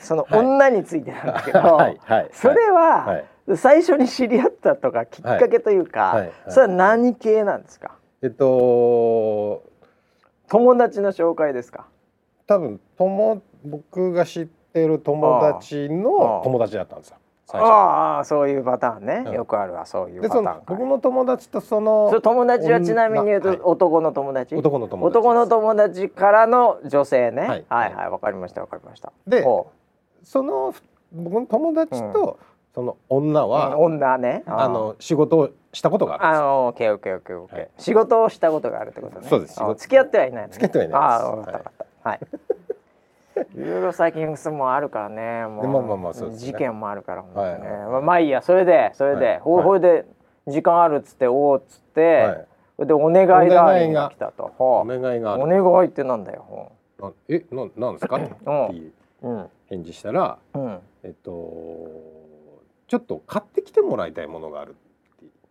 [0.00, 1.98] その女についてなんだけど、はい。
[2.04, 3.24] はい、それは、はい
[3.56, 6.20] 最初に知り合ったとかきっかけというか、はい。
[6.20, 7.92] はい、それは何系なんですか？
[8.22, 9.62] えっと
[10.48, 11.86] 友達の紹介ですか？
[12.46, 17.16] 多分友僕が知ってる友達の友達だったんですよ。
[17.50, 29.14] ああそういうパターンね、うん、よくあるわそういうパターン僕の友達とそのそ友達はちなみに言うと男の友達、男の友達男の友達からの女性ね、はい、はいはいわかりましたわかりました。
[29.26, 29.42] で
[30.22, 30.74] その
[31.10, 32.38] 僕の友達と、
[32.78, 34.44] その女は、うん、女ね。
[34.46, 39.26] あの仕事をしたことがあるあのオッケーオッケーオッケーオッケー仕事をしたことがあるってことね。
[39.28, 39.60] そうです。
[39.78, 42.08] 付き合ってはいない、ね、付き合ってはいないああ分かった分かった。
[42.08, 42.20] はい。
[43.58, 47.60] いろいろ最近すもあるからねもう、まあまあまあそうです、ね、事件もあるからね、はい
[47.90, 49.80] まあ、まあいいやそれでそれで、はい、ほい。
[49.80, 50.04] で
[50.46, 52.46] 時間あるっつっておおっつって、
[52.78, 53.48] はい、でお願い
[53.92, 54.08] が。
[54.08, 56.70] 来たとお願いがお願いってなんだよ
[57.28, 58.16] えななんですか？
[58.18, 58.20] っ
[58.70, 58.92] ていう
[59.68, 61.30] 返事したら、うん、えっと
[62.88, 64.74] ちょっと買ってきてもらいたいものがある。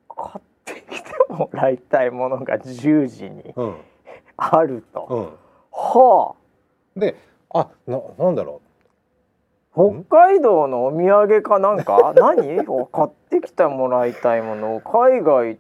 [0.10, 3.76] 買ってきてもらいたいものが10時に、うん、
[4.36, 5.24] あると、うん、
[5.72, 6.34] は
[6.96, 7.00] あ。
[7.00, 7.16] で
[7.54, 8.62] あななんだろ
[9.76, 10.04] う。
[10.10, 12.14] 北海道のお土産かなんか？
[12.18, 12.66] 何？
[12.66, 14.82] 買ってきてもらいたいもの。
[14.82, 15.60] 海外ん？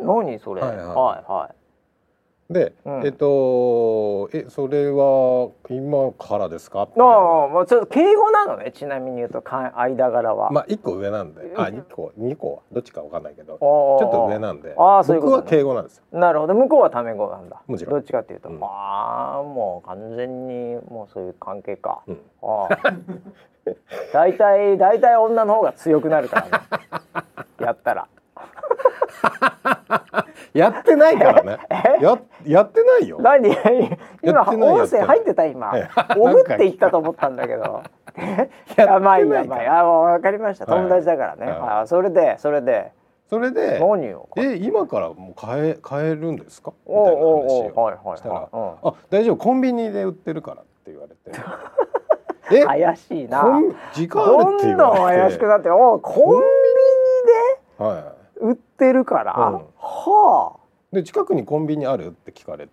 [0.00, 0.92] 何それ、はいはい、は
[1.28, 1.57] いはい
[2.50, 6.82] で、うん、えっとえそれは今からですか？
[6.82, 10.50] ああまあちょっと敬語なのねちなみに言うとか間柄は。
[10.50, 11.52] まあ一個上なんで。
[11.56, 14.74] あ二個二個どっちかわかんないけどちょっと上なんで。
[14.78, 16.04] あそういうこと、ね、僕は敬語なんですよ。
[16.12, 16.54] なるほど。
[16.54, 17.60] 向こうはタメ語なんだ。
[17.66, 17.94] もちろん。
[17.94, 22.78] どっちかっていうと、うん、ああもう完全にもうそういう関係か、うん、ああ
[24.14, 26.50] 大体大体女の方が強くなるからね。
[27.60, 28.08] やったら
[30.54, 31.58] やってないからね。
[32.00, 33.18] ややってないよ。
[33.20, 33.48] 何？
[34.22, 35.72] 今音声入ってた今。
[36.16, 37.82] おぐって言ったと思ったんだけど。
[38.76, 39.66] やばいやばい。
[39.66, 40.66] あわかりました。
[40.66, 41.46] 友達だからね。
[41.50, 42.92] あそれでそれで。
[43.28, 46.72] それで何をえ今からもう買え買えるんですか？
[46.86, 47.26] みたいな話
[48.06, 51.38] をしたら「あ大丈夫コンビニで売ってるから」って言われて。
[52.50, 52.64] え？
[52.64, 53.44] 怪しいな。
[53.92, 54.64] 時間あるって言われて。
[54.64, 56.32] どんどん怪しくなって、おコンビニで。
[56.32, 56.40] はい。
[56.40, 56.57] 売
[58.78, 60.60] ってるから、うん、はあ。
[60.92, 62.72] で近くにコンビニあるって聞かれて。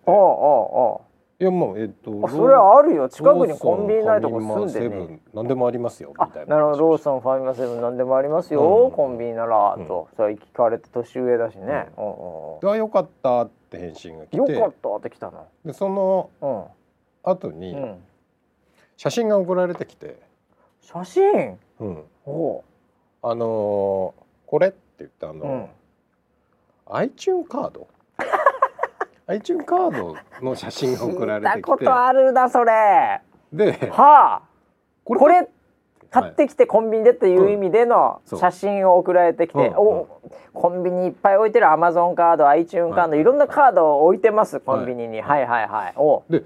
[1.38, 3.10] いやもうえっとあそれはあるよ。
[3.10, 6.54] 近くにコンビニないとこ住んでね何でもありますよみたいな。
[6.56, 6.78] なるほど。
[6.78, 10.08] ローソンファミマセブン何でもありますよ、うん、コンビニなら、と。
[10.16, 12.04] それ聞かれて年上だしね、うん。
[12.04, 14.36] うんうん、あよかったって返信が来て。
[14.38, 15.46] よかったって来たの？
[15.62, 16.30] でその
[17.22, 17.76] 後に、
[18.96, 20.22] 写真が送られてきて。
[20.80, 21.58] 写真？
[21.80, 22.04] うん。
[22.24, 22.64] お
[23.20, 25.66] あのー、これって言ったあの、うん、
[26.86, 27.88] iTune カード？
[29.28, 31.62] iTune カードの写真が送られてきて。
[31.62, 33.20] ことあるなそれ。
[33.52, 34.42] で、はあ、
[35.04, 35.48] これこれ
[36.10, 40.20] 買ってきてコンビニでっていう意味での写真を送られてきて、うん、お
[40.54, 45.68] コンビニいっぱい置いてるアマゾンカード iTune カード、はい、いろんなカードを置いてますコンビニに、はい、はいはい。
[45.68, 45.94] はい。
[45.96, 46.44] おで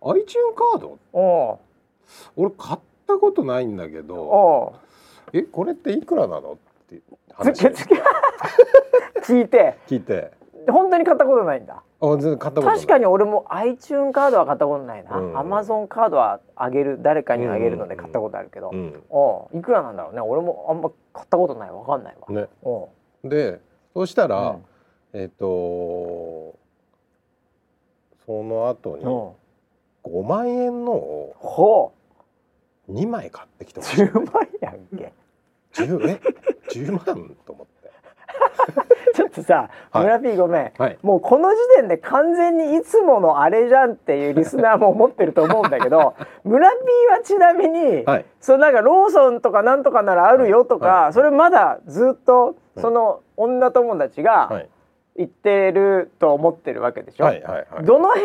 [0.00, 0.24] お iTune
[0.72, 0.98] カード？
[1.12, 1.60] お
[2.36, 4.74] 俺買ったことないんだけどお
[5.32, 6.52] えこれっていくらなの？
[6.52, 6.56] っ
[6.88, 7.00] て
[7.36, 7.66] 話。
[9.24, 9.78] 聞いて。
[9.86, 10.32] 聞いて。
[10.68, 11.82] 本当に買ったことないんだ。
[12.00, 20.20] あ全然買ったこと確かに俺も iTune カードは買ったことないな、うん、Amazon カードはあげる誰かにあげるので買ったことあるけど、うん、おいくらなんだろうね。
[20.20, 22.48] 俺もあんま買ったことないわかんないわ、ね、
[23.24, 23.60] で
[23.94, 24.58] そうしたら、
[25.12, 26.56] うん、えっ、ー、と
[28.26, 29.04] その後に
[30.04, 31.92] 5万円のを
[32.90, 34.02] 2枚買ってきてほしい。
[34.04, 35.12] 10万やんけ。
[35.72, 36.20] 10え？
[36.70, 37.74] 10万と思って。
[39.14, 46.76] ちょっとさ、村 P ごめん、はい、もうこの時点で完全にいつものあれじゃんっていうリスナーも思ってると思うんだけど 村 P
[47.12, 54.64] はちなみに、はい、そのなんかローソンとかなんとかならあるよとか、はい、それまだずっとその女友達が
[55.16, 57.26] 言ってると思ってるわけでしょ？
[57.82, 58.24] どの辺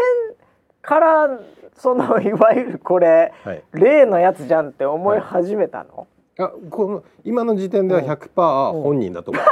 [0.82, 1.40] から
[1.74, 3.32] そのいわゆるこれ、
[3.74, 6.08] 例のやつじゃんって思い始めたの、
[6.46, 9.44] あこの今の時点では100%本人だと思う。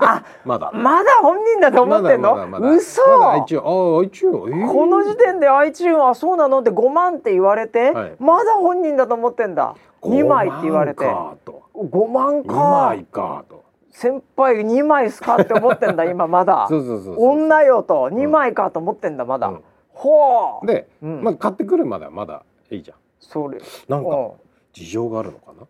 [0.00, 0.70] あ まだ。
[0.72, 2.34] まだ本人だと思ってんの？
[2.34, 3.02] まだまだ嘘。
[3.18, 6.60] まだ iTune あ iTune、えー、この時点で iTune あそうなの？
[6.60, 9.74] って5万って言われて、はい、まだ本人だと思ってんだ。
[10.02, 11.04] 2枚って言われて。
[11.04, 13.62] 5万か2枚かと。
[13.90, 16.66] 先輩2枚すかって思ってんだ 今まだ。
[16.68, 20.66] そうそうそう女よと2枚かと思ってんだまだ、うん、ほう。
[20.66, 22.96] で、うん、まあ、買ってくるまではまだいいじゃん。
[23.20, 23.58] それ。
[23.88, 24.30] なんか
[24.72, 25.66] 事情があるのかな？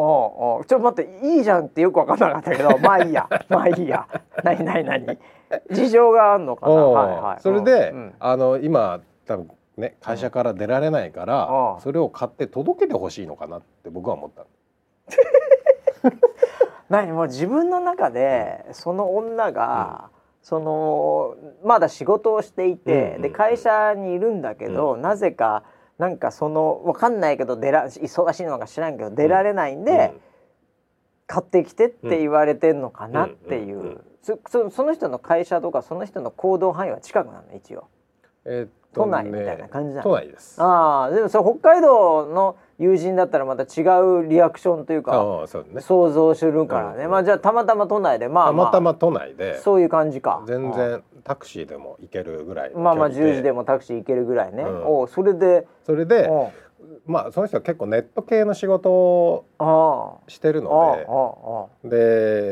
[0.00, 3.28] おおちょっと待っていいじゃんってよく分かんなかったけど まあいいや。
[3.48, 4.06] まあいいや。
[4.42, 5.18] 何何何？
[5.70, 14.46] 事情があるのかな、はいはい、それで、うん、あの今多分ね会社から出られないから、うん、それを買って届けてほしいのかなって僕は思った
[16.88, 20.10] 何もう自分の中でその女が、うん、
[20.42, 21.34] その
[21.64, 25.62] まだ仕事をしていて、で会社にいるんだけど、なぜか
[26.00, 30.14] なんかそのわかんないけど出ら忙しいのか知らんけど出られないんで、
[31.26, 37.86] 買ってきてって言われてんのかなっていう、そその人の会社とかその人の行動範囲は近くなの一応。
[38.46, 40.02] えーね、都内みたいな感じなの？
[40.02, 40.60] 都内です。
[40.60, 45.12] ああでもそれ北海道の友人だったらまた違うリアクションというか
[45.80, 49.58] 想像するからね、まあじゃあたまたま都内でまあ、まあ、たまたま都内で。
[49.58, 50.42] そういう感じか。
[50.46, 55.66] 全然タクシーでも行けるぐらいまあまあ10時でもタクシー行けるぐらいね、うん、おそれで？
[55.84, 56.30] それで
[57.04, 59.44] まあその人は結構ネット系の仕事を
[60.26, 60.96] してるの
[61.84, 61.90] で。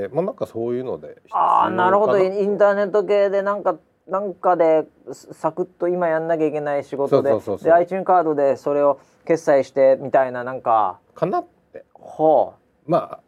[0.03, 2.19] でまあなんかそういうのでああなるほど。
[2.19, 7.31] インターネット系でなんかなんかでサクッと今やんなきゃいけない仕事で。
[7.63, 11.01] で iTunes カードでそれを決済してみたいななんか。
[11.15, 11.85] かなって。
[11.95, 13.21] はあまあ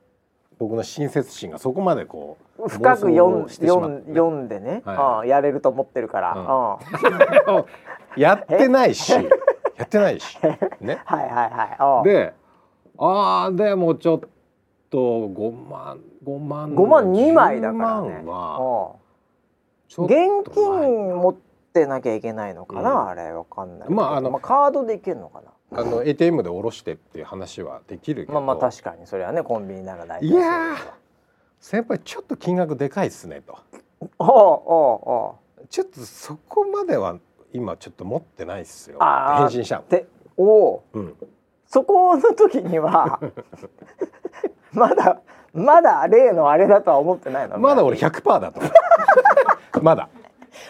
[0.59, 6.77] 僕の親切心がそこまでこう深く読ん読んでね、はい、やれると思ってるから、
[7.47, 7.65] うん、
[8.21, 9.13] やってないし。
[9.13, 10.39] やってないし。
[10.81, 11.03] ね。
[11.05, 12.09] はいはいはい。
[12.09, 12.33] で
[12.99, 14.21] ああでもちょっ
[14.89, 18.23] と5万5万5万2枚だからね。
[18.25, 18.97] は
[19.89, 20.09] 現
[20.51, 21.35] 金持っ
[21.75, 23.33] てなきゃいけないのかな、うん、あれ。
[23.33, 28.41] わかんないまああの、まあ、カードでいけるのかなあの ATM で下ろしてっていう話はできるけど。
[28.41, 30.77] まあまあ確かにそれはねコンビニなら大体いや
[31.61, 33.59] 先輩ちょっと金額でかいっすねと。
[34.19, 37.19] おおおちょっとそこまでは
[37.53, 38.99] 今ちょっと持ってないっすよ。
[39.01, 40.07] 返信したで
[40.37, 41.17] おお、うん、
[41.67, 43.21] そこの時には
[44.73, 45.21] まだ
[45.53, 48.61] まだ例のあれだとは思ってないのまだ俺100%だと。
[49.83, 50.09] まだ。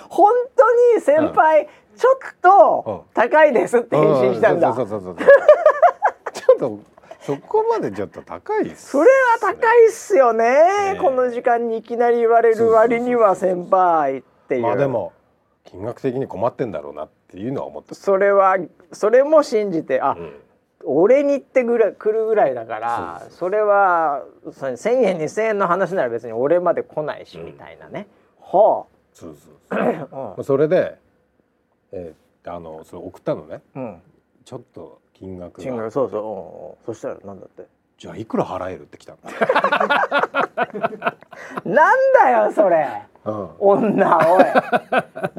[0.08, 1.68] 本当に先輩、
[2.00, 4.72] ちょっと高いですって返信したんだ。
[4.72, 6.78] ちょっと
[7.20, 14.62] そこまでちょっと高いっす、ね、それは高いっすよね、ね、この時間にいきなり言われる割には先輩っていう。
[14.62, 15.12] まあでも
[15.64, 18.56] 金額的に困ってんだろうなっていうのは思ってそれは
[18.92, 20.32] それも信じてあ、うん、
[20.84, 21.96] 俺にってぐらる
[22.26, 28.08] ぐらいだからそれは1,000円2,000円の話なら別に俺まで来ないし、みたいなね。
[28.40, 28.96] はあ。
[29.12, 30.44] そうそうそう。
[30.44, 30.96] それで
[31.92, 34.02] えー、っあのそれ送ったのね、うん、
[34.44, 37.66] ちょっと金額金額そうそう、そしたらなんだって？
[37.98, 39.14] じゃあいくら払えるってきた
[41.64, 44.44] なんだよそれ、うん、女おい。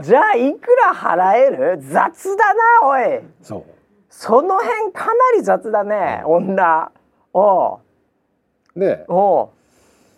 [0.04, 1.80] じゃあいくら払える？
[1.82, 3.22] 雑だなおい。
[3.41, 3.64] そう。
[4.10, 6.91] その辺かなり雑だね、うん、女。
[7.34, 7.76] お
[8.76, 8.80] う。
[8.80, 9.49] でおう。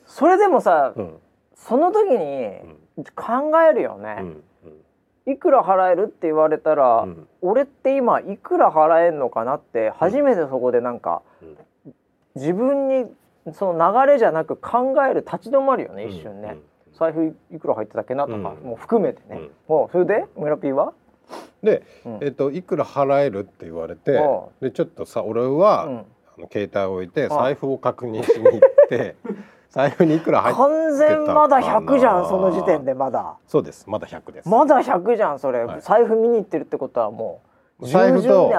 [0.05, 1.17] それでもさ、うん、
[1.55, 2.59] その時に
[3.15, 4.43] 考えるよね、うん
[5.25, 11.21] いくら払えるって言われたら、うん、俺って今いくら払えんのかなって初めてそこでなんか、
[11.85, 11.93] うん、
[12.35, 13.05] 自分に
[13.53, 16.57] その流れじゃなく考える立ち止まるよね一瞬ね、
[16.97, 20.25] 財布いくら入ってたっけなとか、もう含めてね、もうそれで？
[20.37, 20.93] 村ピーは？
[21.61, 24.21] で、えーと、いくら払えるって言われて
[24.61, 28.59] でちょっとさ俺は、あの携帯を置いて財布を確認しに行っ
[28.89, 29.15] て
[29.73, 33.37] 財布にいくら入って完全まだ100じゃんその時点でまだ。
[33.47, 33.85] そうです。
[33.87, 34.47] まだ100です。
[34.47, 37.41] まだ100じゃんそれ、はい、財布見に行ってるってことはも
[37.79, 38.53] う財布と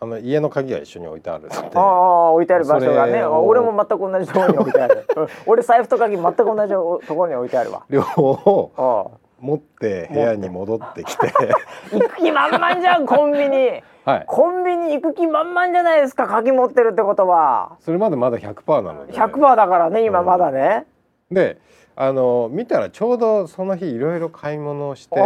[0.00, 3.22] あの家の鍵は一緒に置いてあるああ置いてある場所がね。
[3.24, 5.06] 俺も全く同じところに置いてある。
[5.44, 6.72] 俺財布と鍵全く同じ
[7.06, 7.82] ところに置いてあるわ。
[7.90, 9.12] 両方
[9.42, 11.32] 持って部屋に戻ってきて。
[11.92, 13.82] 行く気満々じゃんコンビニ。
[14.04, 17.76] はい、コンビニ行く気満々じゃないですか鍵持ってるってことは。
[17.80, 20.86] それまでまだ100%なので、ね、100%だからね今まだね、
[21.30, 21.58] うん、で
[21.94, 25.16] あの見たらちょうどその日いろいろ買い物をして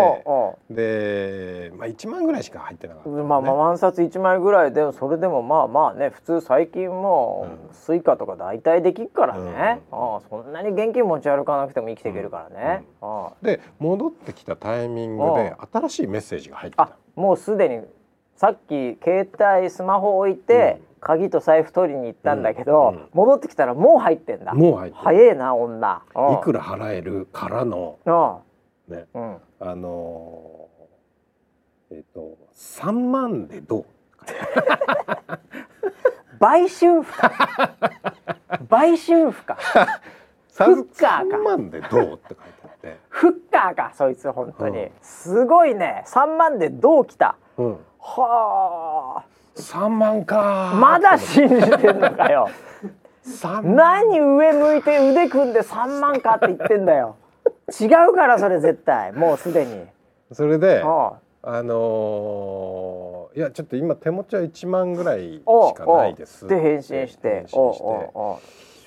[0.70, 16.90] で、まあ、1万ぐらいしか入ってなかった、ね、まあまあ万札1枚ぐらいでそれでもまあまあね普通最近もう、スイカとか大体できるからね、うん、あそんなに現金持ち歩かなくても生きていけるからね、うん、で戻ってきたタイミングで新しいメッセージが入ってた。
[17.14, 17.80] もうすでに
[18.36, 19.28] さっき携
[19.60, 24.54] 帯スマホ置いて、鍵と財布取りに行ったんだけど、うんうん、戻ってきたらもう入ってんだ。
[24.54, 26.02] もう入って早えな女。
[26.40, 27.96] いくら払えるからの
[28.88, 33.84] ね、うん、あのー、えっ、ー、と3万でどう？
[36.40, 37.32] 売春婦か。
[38.68, 39.56] 売春婦か。
[40.54, 41.36] フッカーか。
[41.36, 42.96] 3万でどうって書いてあって。
[43.10, 46.02] フッカーかそいつ本当に、うん、すごいね。
[46.08, 52.48] 3万でどう来た、うん、はあ3万かまだ信じてんのかよ。
[53.62, 57.16] 何上向いて腕組んで3万かって言ってんだよ。
[57.80, 59.12] 違うからそれ絶対。
[59.12, 59.84] もうすでに。
[60.32, 60.82] それで
[61.48, 66.46] あのー、いやちょっと今手持ちは1万ぐらいしかないです。
[66.46, 67.46] で返信して。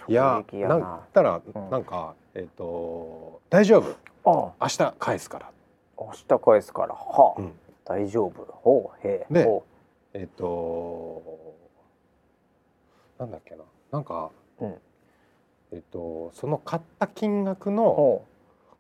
[0.07, 0.76] いやな。
[0.76, 1.41] んたら、
[1.72, 4.53] なんかえっ、ー、と大丈夫。
[4.61, 5.51] 明日返すから。
[5.97, 6.93] 明日返すから。
[6.93, 7.51] はあ、うん、
[7.86, 8.45] 大丈夫。
[8.61, 9.34] ほうへえ。
[9.34, 9.63] で
[10.14, 11.55] えっ、ー、と
[13.20, 13.64] なんだっけな。
[13.91, 14.76] なんか、うん、
[15.72, 18.24] えっ、ー、とその買った金額の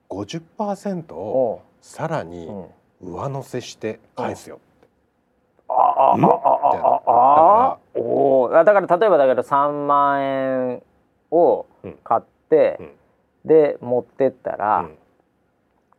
[0.09, 2.49] 50%をさらに
[3.01, 4.87] 上乗せして返すよって。
[5.67, 10.83] あああああおだから例えばだけど3万円
[11.31, 11.67] を
[12.03, 12.85] 買って、うん。
[12.85, 12.93] うん、
[13.45, 14.89] で持ってったら、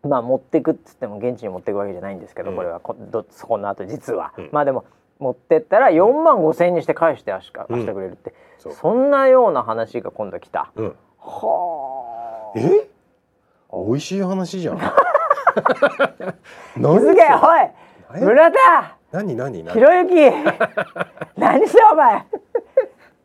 [0.02, 2.80] うん、まあ持ってくっつっても現地に持っていくわけじゃないんですけど、これは。
[2.80, 4.84] こどそこの後実は、まあでも
[5.20, 8.68] 持ってったら4万5千円にして返して明日,、明日くれるって、う。
[8.70, 12.58] ん、そんなような話が今度来た、うん、はあ。
[12.58, 12.88] え？
[13.72, 14.80] 美味しい話じゃん。
[16.76, 18.58] 何すげおい村田！
[19.12, 19.72] 何何何？
[19.74, 20.14] ひろゆき！
[21.38, 22.24] 何してお前？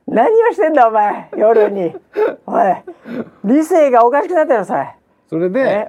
[0.08, 1.30] 何をしてんだお前？
[1.36, 1.96] 夜に。
[2.46, 2.76] おい
[3.44, 4.96] 理性がおかしくなったよさ
[5.28, 5.50] それ。
[5.50, 5.88] で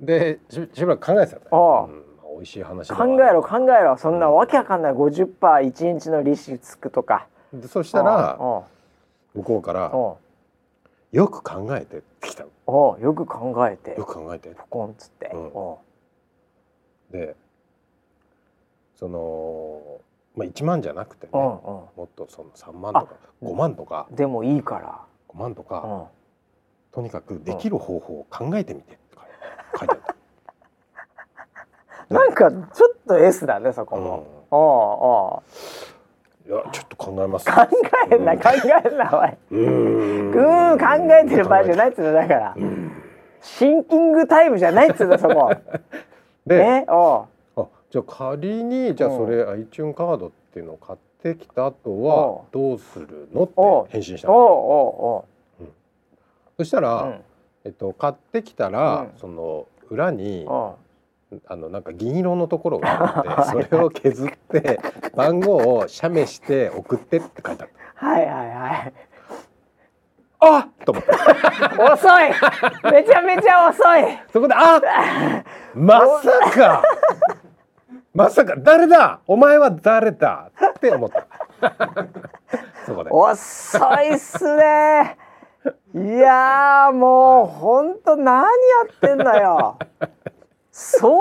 [0.00, 2.05] でししばらく考えてたおう、うん
[2.36, 3.96] 美味しい話考えろ考えろ。
[3.96, 4.92] そんなわけわかんない。
[4.92, 7.26] 50%1 日の利子つくとか。
[7.52, 8.36] でそしたら
[9.34, 9.92] 向こうから
[11.12, 12.98] 「よく考えて」ってきたの。
[13.00, 13.96] よく考えて。
[13.96, 14.50] よく考えて。
[14.50, 17.34] ポコンっつって、うん、で
[18.96, 20.00] その
[20.36, 25.00] まあ1万じゃなくてね、もっとその3万とか5万とかでもいいから。
[25.28, 26.08] 5万とか、
[26.92, 29.02] とにかくできる方法を考えてみてって
[29.78, 30.15] 書いてあった
[32.08, 34.26] なんかちょっと S だねそこも。
[34.50, 35.86] うん、ああ。
[36.46, 37.46] いやちょっと考えます。
[37.46, 37.52] 考
[38.10, 38.50] えんな、考
[38.84, 39.60] えんなおい。
[39.62, 42.56] うん考えてる場合じゃないっつうのだから。
[43.40, 45.52] シンキングタイムじゃないっつうのそこ。
[46.46, 47.24] で、あ
[47.90, 55.24] じゃあ仮にじゃあそれ iTune カードっていうのを買ってきた後はどうするのって返信したの。
[56.56, 57.18] そしたら、
[57.64, 60.46] えっと買ってきたら、その裏に。
[61.46, 64.80] あのなんか銀色のところがあって それを削って
[65.14, 68.06] 番号を写メして送ってって書いてあった。
[68.06, 68.92] はいはいはい。
[70.38, 71.10] あと思って。
[71.82, 72.92] 遅い。
[72.92, 74.18] めちゃめちゃ遅い。
[74.32, 74.80] そこであ
[75.74, 76.82] まさか。
[78.14, 79.20] まさか誰だ？
[79.26, 80.50] お前は誰だ？
[80.70, 81.26] って思った。
[82.86, 83.10] そこで。
[83.10, 85.16] 遅いっすね。
[85.94, 88.48] いやもうほんと何や
[88.92, 89.78] ってんだよ
[90.78, 91.18] 相当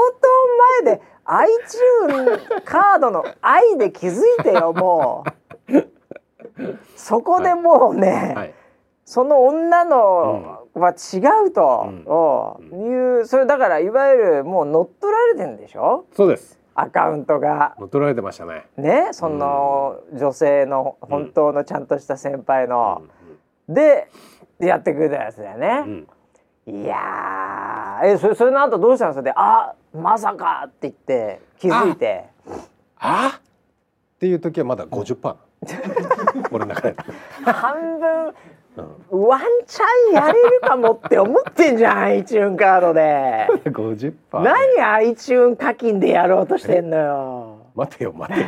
[0.83, 5.23] 前で iTune カードの愛で気づいてよも
[5.69, 5.81] う。
[6.97, 8.53] そこでもうね、はい、
[9.05, 11.87] その女のは違うと、
[12.69, 16.05] うん、いう、それだからいわゆるもう乗っ取られてんでしょ？
[16.11, 16.59] そうです。
[16.73, 17.75] アカウントが。
[17.79, 18.65] 乗っ取られてましたね。
[18.75, 23.03] ねその女性の本当のちゃんとした先輩の、
[23.69, 24.09] で
[24.59, 26.05] やってくれたやつだよね、
[26.67, 29.21] いやえそれそれの後どうしたんですか？
[29.23, 32.25] で「あまさか!」って言って気づいて
[32.99, 35.35] 「あっていう時はまだ50%
[36.51, 36.95] 俺の中で。
[37.45, 38.33] 半分
[39.09, 43.47] ワンチャンやれるかもって思ってんじゃん iTune カードで。
[43.63, 44.13] 50%
[44.43, 47.57] 何 iTune 課金でやろうとしてんのよ。
[47.73, 48.47] 待てよ待てよ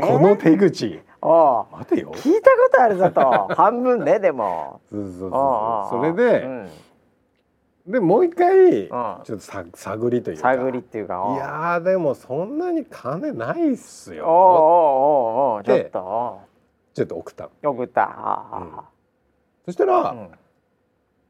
[0.00, 2.12] この手口お待てよ。
[2.14, 3.48] 聞いたことあるぞと。
[3.54, 4.80] 半分ねでも。
[4.90, 6.70] そうそうそうそれで、うん。
[7.86, 10.42] でもう一回ちょっとさ探りというか。
[10.42, 14.26] 探りっていうかいやでもそんなに金ないっすよ。
[14.26, 14.32] おお
[15.52, 16.56] おおちょっと。
[16.96, 18.70] ちょっと送った送った、うん、
[19.66, 20.30] そしたら、うん、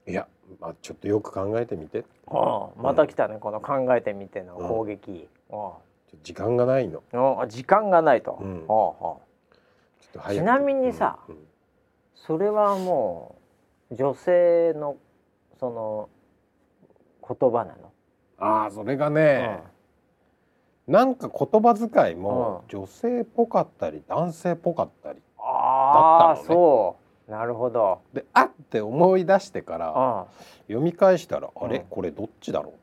[0.07, 0.29] いや、
[0.61, 2.05] まあ、ちょっとよく考えてみて。
[2.29, 5.71] あまた来たね、うん、この考えてみての攻撃、うん、
[6.23, 7.03] 時間がないの。
[7.49, 8.65] 時間がないと、うん
[10.31, 11.19] ちなみにさ、
[12.15, 13.37] それはも
[13.91, 14.97] う女性の
[15.59, 16.09] その
[17.27, 17.93] 言葉なの？
[18.39, 19.61] ああそれがね、
[20.87, 26.45] うん、なんか言葉遣いも女性っぽかったり男性っぽかったりだったのね。
[26.47, 26.97] そ
[27.29, 27.31] う。
[27.31, 28.03] なるほど。
[28.13, 30.27] であって思い出してから
[30.69, 31.85] 読み返したら、あれ？
[31.91, 32.75] これどっちだろう？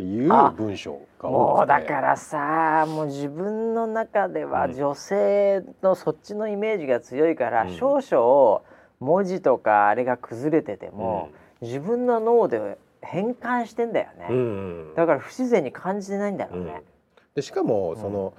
[0.00, 8.62] っていう文章がもうだからさもう自分の中では女性のそっちのイメージが強いから、うん、少々
[8.98, 11.30] 文字とかあれが崩れてても、
[11.60, 16.82] うん、自分の脳で変換してんだよね、うんうん、だから不自然に感じてないんだろうね。
[17.18, 18.34] うん、でしかもその、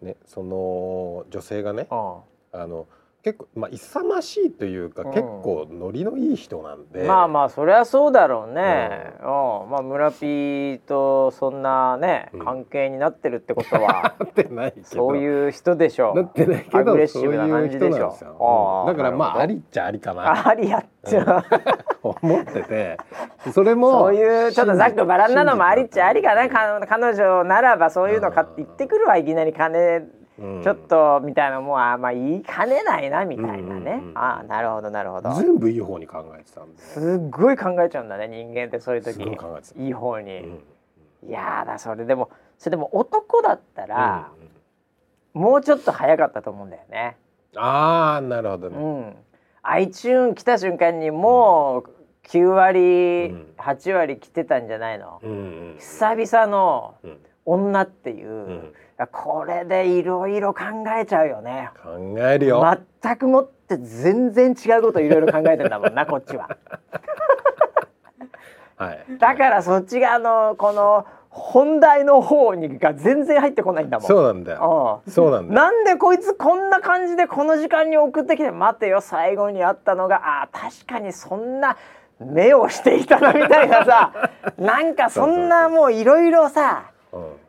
[0.00, 2.24] ねその女性がね、あ
[2.66, 2.88] の
[3.22, 7.04] 結構まあ勇ましいというか、うん、結構ノリのいい人なんで。
[7.04, 14.16] まあまあそりゃそうだろうね、うん、まあ村ピーとそんなね、うん、関係になってるってことは
[14.82, 16.16] そういう人でしょう。
[16.16, 18.88] なってないけどアグレッシブな感じでしょう。
[18.88, 20.48] だからまあありっちゃありかな。
[20.48, 21.44] ありやっちゃ、
[22.02, 22.96] 思ってて。
[23.52, 26.48] それもそういうちょっとざっくばらんなのもありっちゃありかな。
[26.48, 30.08] 彼女ならばそういうの買って言ってくるわいきなり金
[30.38, 35.34] ちょっとみたいなもうあまあ言いかねないなみたいなね、うんうん、ああなるほどなるほど。
[35.34, 36.78] 全部いい方に考えてたんで。
[36.78, 39.22] すっごい考えちゃうんだね人間ってそういう時。
[39.22, 40.46] いい方に、う
[41.26, 44.30] ん、いやだそれでもそれでも男だったら、
[45.34, 47.16] うん、もうちょっと早かったと思うんだよね。
[47.56, 49.16] ああなるほどね、うん、
[49.62, 51.90] iTune 来た瞬間にもう
[52.28, 52.80] 9割、
[53.30, 55.34] うん、8割来てたんじゃないの、うんう
[55.74, 56.94] ん、久々の
[57.44, 58.72] 女っていう、
[59.06, 60.62] これでいろいろ考
[60.98, 61.70] えちゃうよね。
[61.82, 62.78] 考えるよ。
[63.02, 66.48] 全くもって全然違うこといろいろ考えてんだもんな こっちは、
[68.76, 74.06] はい、だからそっち側のこの本題の方にが全然入ってこないんだもん。
[74.06, 75.02] そうなんだよ。
[75.08, 81.78] そうなんだなんでこいつこんな感じでこの時間に送ってきて待てよ最後にあったのがあ確かにそんな
[82.20, 84.12] 目をしていたなみたいなさ。
[84.58, 86.91] なんかそんなもういろいろさ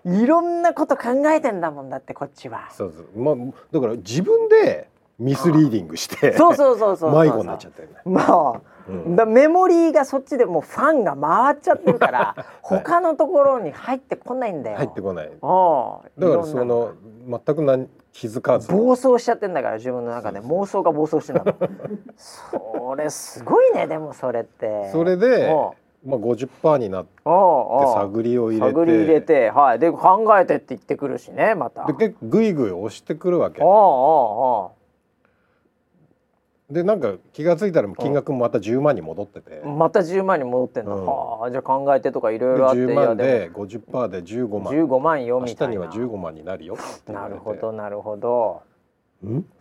[0.05, 2.70] いろんなこと考えてんだもんだってこっちは。
[2.72, 3.36] そうそうまあ
[3.72, 4.89] だから自分で
[5.20, 7.95] ミスリーディングしてそうそうそうそう迷子になっちゃってるね。
[8.05, 14.78] まあ、うん、だメモリーがそっちでもうファンが回っちゃってるから、 他のところに入ってこないんだよ。
[14.78, 15.32] 入ってこない。
[15.41, 16.91] あだからその
[17.28, 21.45] 全く何気づかず暴走しちゃってんだから自分の中で妄想が暴走してんだ。
[22.18, 24.89] それすごいねでもそれって。
[24.91, 25.55] それで。
[26.05, 28.73] まあ50%になって探りを入れて。
[28.73, 29.79] 探り入れてはい。
[29.79, 31.85] で考えてって言ってくるしねまた。
[31.85, 33.61] で結構グイグイ押してくるわけ。
[36.73, 39.61] でなんか気が付いたら金額もまた10万に戻ってて。
[39.63, 45.75] また10万に戻ってんの、うん、はあじゃあ考えてとかいろいろあって10万で50%で15万15万よみたいな。
[45.75, 46.77] 明日には15万になるよ
[47.07, 48.61] なるほどなるほど。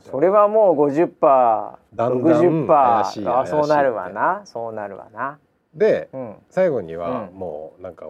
[0.01, 4.43] それはもう50%だんだん怪しいあそうなるわな。
[4.45, 5.39] そうなるわな
[5.75, 8.07] で、うん、最後にはもうなんか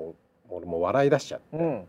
[0.49, 1.85] 俺も笑い出しちゃって、うん、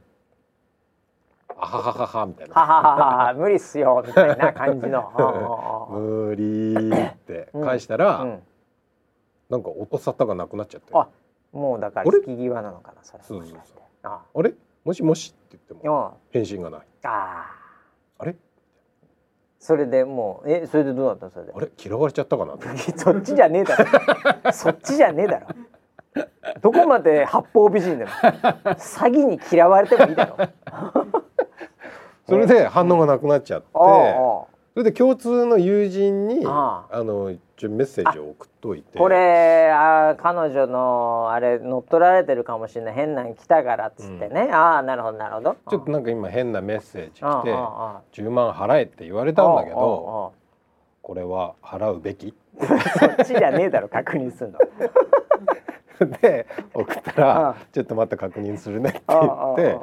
[1.57, 2.53] あははははみたいな。
[2.53, 5.87] ははは無理っすよみたいな感じの。
[5.91, 8.43] 無理って返したら、うん、
[9.49, 10.91] なんか音沙汰がなくなっちゃって。
[10.93, 11.07] あ
[11.51, 13.23] もうだから引き際なのかなそれ。
[13.23, 13.77] そうそうそう。
[14.03, 14.41] ああ。
[14.41, 14.53] れ？
[14.83, 16.81] もしもしって言っても返信がない。
[17.03, 17.45] あ
[18.17, 18.35] あれ？
[19.65, 21.29] それでもうえそれでどうなった？
[21.29, 21.53] それで。
[21.55, 21.69] あれ？
[21.81, 22.57] 嫌われちゃったかな？
[22.97, 23.77] そっちじゃねえだ
[24.43, 24.51] ろ。
[24.51, 25.47] そっちじゃねえだろ。
[26.61, 28.11] どこまで八方美人でも。
[28.11, 30.35] 詐欺に嫌われてもいいだろ。
[32.27, 33.67] それで反応がなくなっちゃって、
[34.73, 38.97] それで共通の友人にあの一応メッセージを送っといて。
[38.97, 42.95] これあ彼女のあれ乗っ取られてるかもしれない。
[42.95, 45.57] 変なん来たからっつってね、うん、ああなるほどなるほど。
[45.69, 50.33] ちょっとなんか今変なメッセージ来て10万払えって言われたんだけど
[51.03, 52.33] これは払うべき。
[52.57, 52.65] そ
[53.05, 54.59] っちじゃねえだろ確認するの。
[56.21, 59.19] で送ったら「ちょっとまた確認するね」って言
[59.53, 59.79] って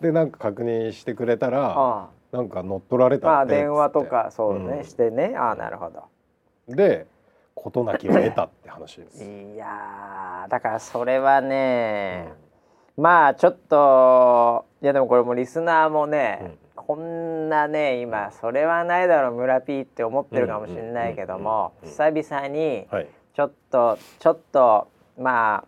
[0.00, 5.34] でなんか確認してくれたらなんか乗っ取られたって電話とかそうね、うん、してね。
[5.36, 6.04] ああなるほど。
[6.68, 7.06] で
[7.54, 9.22] 事なきを得たって話です。
[9.24, 12.32] いやだからそれはね、
[12.96, 22.86] うん、まあちょっといやでもこれもリスナーもね、うん、こんなね今それはないだろう村ピーって思ってるかもしれないけども久々に
[23.34, 25.64] ちょっと、はい、ちょっとま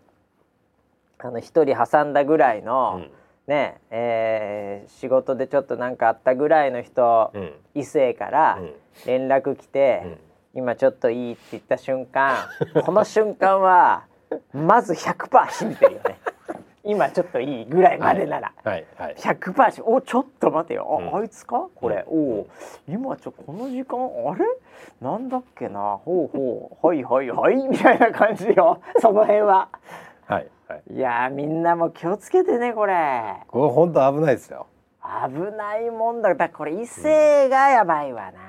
[1.21, 3.11] ああの一人挟んだぐらいの、うん、
[3.47, 8.61] ねえー、仕事でちょっと何かあったぐらいの人、うん、異性から
[9.05, 10.19] 連絡来て、うん、
[10.61, 12.47] 今ちょっといいって言った瞬間
[12.87, 14.05] この瞬間は
[14.53, 16.19] まず100%信じてるよね。
[16.85, 19.09] 今ちょっといいぐらいまでなら、はいはい。
[19.09, 20.99] はい、100%おちょっと待てよ。
[21.01, 21.69] あうん、あいつか？
[21.77, 22.47] これ、うん、お
[22.89, 24.45] 今ちょこの時間あれ？
[25.01, 25.99] なんだっけな？
[26.05, 26.87] ほうほう。
[26.87, 27.57] はいはいはい。
[27.69, 28.81] みたいな感じよ。
[28.99, 29.69] その辺は。
[30.69, 30.79] はい。
[30.79, 32.95] はい、いやみんなも気をつけてねこれ。
[33.49, 34.67] これ本当危ないですよ。
[35.03, 36.35] 危ないもんだ。
[36.35, 38.41] だこれ異性がやばいわな。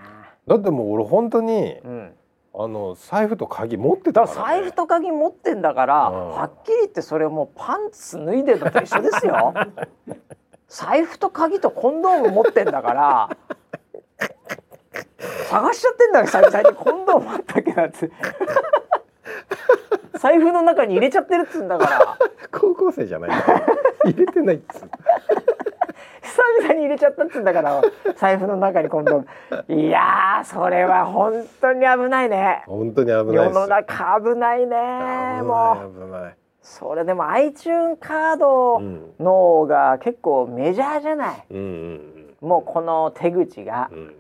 [0.47, 2.14] うん、だってもう俺本当に、うん。
[2.55, 9.53] あの財布と鍵持ってた、ね、財布と鍵持ってんだから、うん、はっきり言ってそれもうパンツ脱いでるのと一緒ですよ。
[10.70, 13.30] 財布と鍵とコンドーム持ってんだから
[15.49, 16.76] 探しちゃってんだよ久々に。
[16.76, 18.11] コンドームあったっけなって
[20.20, 22.18] 財布の中に入れちゃってるっつうんだから。
[22.51, 23.32] 高校生じゃない
[24.05, 24.84] 入れてないっつ
[26.22, 27.82] 久々に入れちゃったっつうんだから
[28.16, 29.24] 財布の中に今度。
[29.68, 32.64] いやそれは本当に危ないね。
[32.68, 36.05] 本当に危ない世の中危ないねもう。
[36.05, 36.36] 危ない。
[36.64, 38.82] それでも iTunes カード
[39.20, 44.16] のが結構メジャーじゃない、うん、もうこの手口が、うん、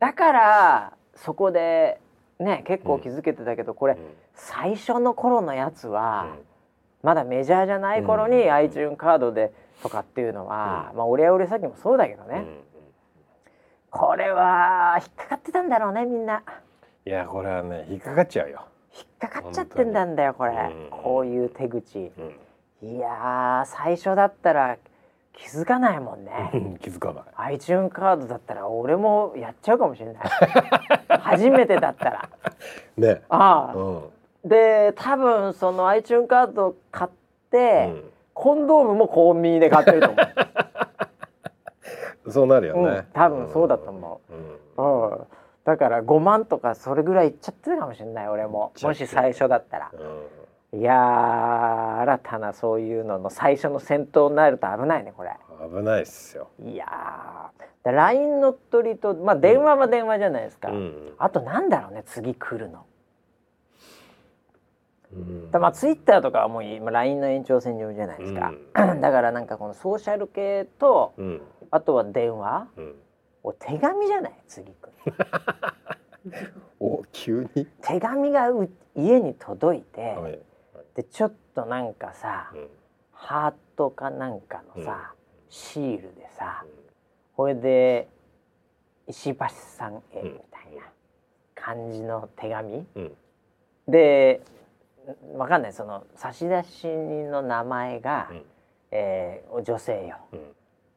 [0.00, 2.00] だからそこで
[2.40, 3.98] ね結構気づけてたけど、これ、
[4.38, 6.36] 最初の頃のやつは、
[7.02, 12.58] まだメジャーじゃない頃に iTunes カードでとかっていうのは、うん、まあ俺は俺先もそうだけどね、うん、
[13.90, 16.42] これは引っかかってたんだろうねみんな。
[17.06, 18.66] いやこれはね引っかかっちゃうよ。
[18.96, 20.52] 引っかかっちゃってんだんだよこれ、
[20.90, 22.10] こういう手口、
[22.82, 24.76] いや最初だったら
[25.32, 26.78] 気づかないもんね。
[26.82, 27.24] 気づかない。
[27.54, 30.22] iTunes カードだったら俺もやっちゃうかもしれない。
[31.20, 32.28] 初めてだったら。
[32.98, 33.22] ね。
[33.28, 34.02] ああ、うん、
[34.48, 37.10] で多分その iTunes カード買っ
[37.50, 38.10] て、うん。
[38.38, 40.26] コンドームもコンビニで買ってると思う。
[42.30, 44.34] そうなるよね、うん、多分そうだと思う、
[44.78, 45.26] うん、うん、
[45.64, 48.72] だから5万とかそれぐらいいっちゃってるかもしれない俺も。
[48.80, 49.90] もし最初だったら、
[50.72, 55.32] うん、いや新たなそういうのの最初の戦闘になると危ないねこれ。
[55.68, 56.48] 危ないっすよ。
[56.62, 57.50] いや
[57.82, 60.70] LINE 乗っ取りとまあ電話は電話じゃないですか、
[61.16, 62.84] あとなんだろうね次来るの
[65.50, 71.40] だまあツイッターとかはもう今 LINE の延長線上じゃないですか、うん、 だからなんかこのソーシャル系と、うん、
[71.70, 72.94] あとは電話、うん、
[73.42, 74.32] お手紙じゃない？
[74.46, 74.90] 次く
[76.78, 77.66] お急に？
[77.82, 80.38] 手紙がう家に届いて、はい、
[80.94, 82.52] でちょっとなんかさ、
[83.12, 85.14] ハートかなんかのさ、
[85.48, 86.64] シールでさ、
[87.36, 88.08] これで
[89.06, 90.82] 石橋さんへみたいな
[91.54, 92.86] 感じの手紙、
[93.86, 94.42] で
[95.36, 95.72] わかんない。
[95.72, 98.42] その差出人の名前が、うん、
[98.90, 100.40] えー、女性よ、うん、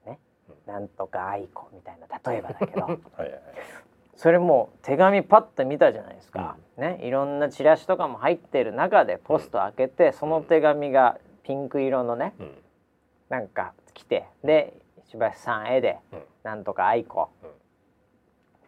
[0.05, 0.19] ね、
[0.65, 2.81] なんとか愛子みたいな例えばだけど。
[3.17, 3.41] はい、
[4.15, 12.57] それも手紙パッと見たじゃないですか、うん、ね、いろんなチラシとかも入ってる中でポスト開けて、その手紙がピンク色のね、うん、
[13.29, 14.73] なんか来てで
[15.05, 15.99] 石橋さん絵で、
[16.43, 17.29] なんとか愛子、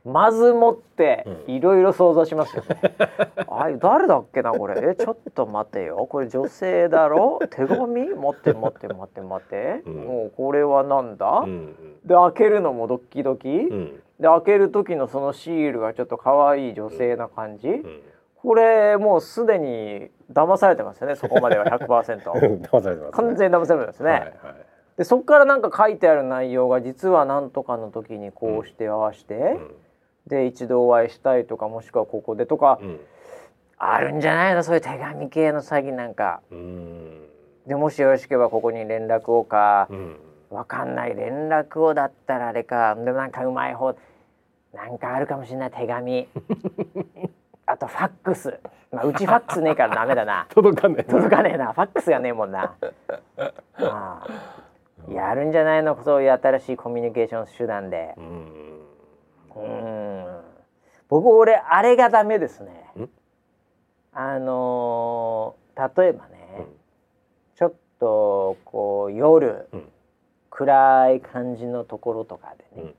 [0.06, 2.82] まずもっていろいろ想像しますよね。
[3.50, 4.76] あい誰だっけなこれ？
[4.92, 6.06] えちょっと待てよ。
[6.10, 7.40] これ女性だろ？
[7.50, 8.10] 手紙？
[8.10, 11.76] 待って待って待って待って、うん、もうこれはなんだ、うん、
[12.06, 17.84] で開けるのもドキドキ、うん、で開ける時のそのシールがちょっと可愛い女性な感じ、
[18.42, 21.80] これもうすでに騙されてますよねそこまでは100%
[22.62, 24.12] 騙されてます、ね、完全に騙されてますね。
[24.12, 24.34] はいはい。
[24.98, 29.76] でそこからなんか書いてある内容が実は何とかの時にこうして合わして、うん、
[30.28, 33.00] で一度お会いしたいとかもしくはここでとか、うん、
[33.78, 34.64] あるんじゃないの？
[34.64, 36.42] そういう手紙系の詐欺なんか。
[37.68, 39.88] でもしよろしければここに連絡をか、
[40.50, 43.96] わかんない連絡をだったらあれかでもなんかうまい方
[44.74, 46.28] なんかあるかもしれない手紙。
[47.66, 48.60] あとファックス、
[48.92, 50.48] まあ、うちファックスねえからダメだな。
[50.54, 51.72] 届かねえ届かねえな。
[51.72, 52.76] ファックスがねえもんな。
[53.40, 54.28] ああ
[55.10, 55.98] やるんじゃないの？
[56.04, 58.14] そういう新しいコミュニケーション手段で。
[58.18, 58.83] うん
[61.10, 62.84] 僕俺あれがダメですね。
[64.14, 66.66] あのー、例えばね、うん、
[67.56, 69.90] ちょっとこう夜、うん、
[70.52, 72.94] 暗い感じのところとかでね、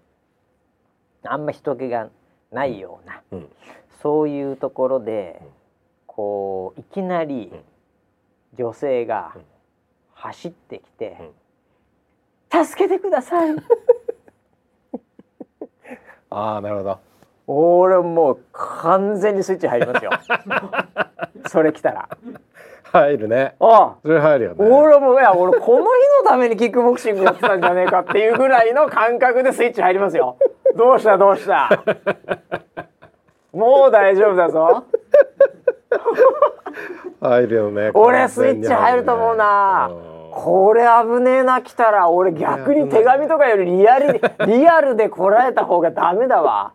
[1.24, 2.08] うん、あんま人気が
[2.50, 3.22] ないような、
[4.02, 5.40] そういうところで、
[6.06, 7.52] こういきなり
[8.56, 9.36] 女性が
[10.14, 11.30] 走ってきて
[12.50, 13.54] 助けてください
[16.36, 16.98] ああなるほど。
[17.46, 20.10] 俺もう完全にスイッチ入りますよ。
[21.46, 22.08] それ来たら。
[22.90, 23.54] 入るね。
[23.60, 23.94] ああ。
[24.02, 24.68] それ入るよね。
[24.68, 25.84] 俺もいや俺この日
[26.24, 30.36] のためにキックボクシングやってたんじゃねえかっていうぐらいの感覚でスイッチ入りますよ。
[30.76, 31.68] どうしたどうした？
[33.52, 34.84] もう大丈夫だぞ。
[37.20, 37.90] 入るよね。
[37.94, 39.90] 俺スイッチ入ると思うな、
[40.36, 42.10] これ危ねえな来たら。
[42.10, 46.74] 俺逆に手紙とかよりリアルリアルで来られた方がダメだわ。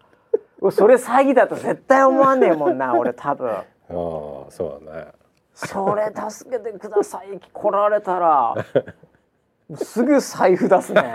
[0.72, 3.50] それ詐欺だと絶対思わねえもんな俺多分。
[3.50, 5.08] ああそうだね。
[5.54, 8.56] それ助けてください来られたら。
[9.76, 11.14] すぐ財布出すね。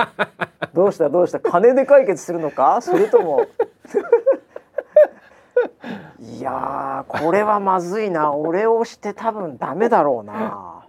[0.74, 2.80] どうしたどうした金で解決するのか？
[2.82, 3.46] それとも。
[6.20, 8.32] いやこれはまずいな。
[8.32, 10.84] 俺をして多分ダメだろうな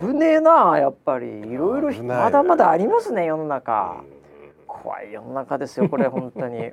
[0.00, 1.26] 危ねえなやっぱり。
[1.26, 4.04] いろいろまだまだありますね世の中。
[4.66, 6.72] 怖い世の中ですよこれ本当に。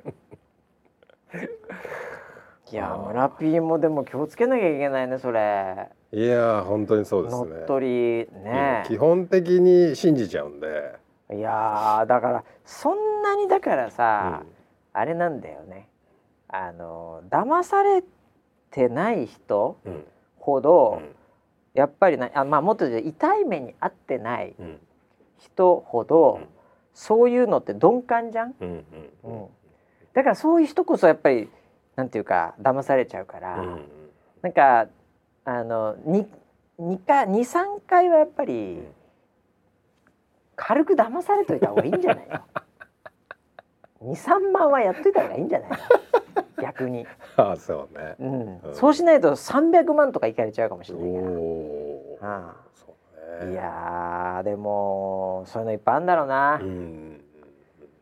[2.72, 5.88] いや村ピーもでも気をつけなきゃいけないねそれ。
[6.12, 7.50] いや本当にそうですね。
[7.50, 8.84] 乗っ取りね。
[8.86, 10.98] 基本的に信じちゃうんで。
[11.32, 14.46] いやだからそんなにだからさ、うん、
[14.92, 15.88] あれなんだよね。
[16.48, 18.02] あの騙され
[18.70, 19.76] てない人
[20.38, 21.14] ほど、うん、
[21.74, 24.54] やっぱりなあまあもっと言うと痛い目に遭ってない
[25.38, 26.48] 人ほど、うん、
[26.94, 28.84] そういうのって鈍感じゃん、うん
[30.12, 31.48] だからそういう人こそやっぱり
[31.94, 33.84] なんていうか騙されちゃうから、うん、
[34.42, 34.88] なんか
[35.44, 36.26] あの 2,
[36.80, 38.80] 2回23回はやっぱり
[40.56, 42.40] 軽く騙されといた方がいいんじゃないの？
[44.02, 45.76] 23万はやっといた方がいいんじゃないの？
[46.62, 47.06] 逆に。
[47.36, 52.36] あそうね、うん、うん、そうしないと300万とかいかれちゃうかもしれないから。
[52.36, 52.56] あ
[53.40, 57.24] あ、ね、いやでもそういうのいっぱいあるんだろうな、うん。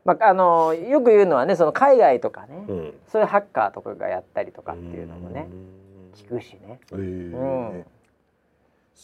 [0.04, 5.48] まあ、あのよく言うのはねその海外とかね、うん、そういうハッカーとかがやったりとかっていうのもね
[6.14, 6.80] 聞くしね。
[6.92, 7.44] えー、う
[7.76, 7.84] ん、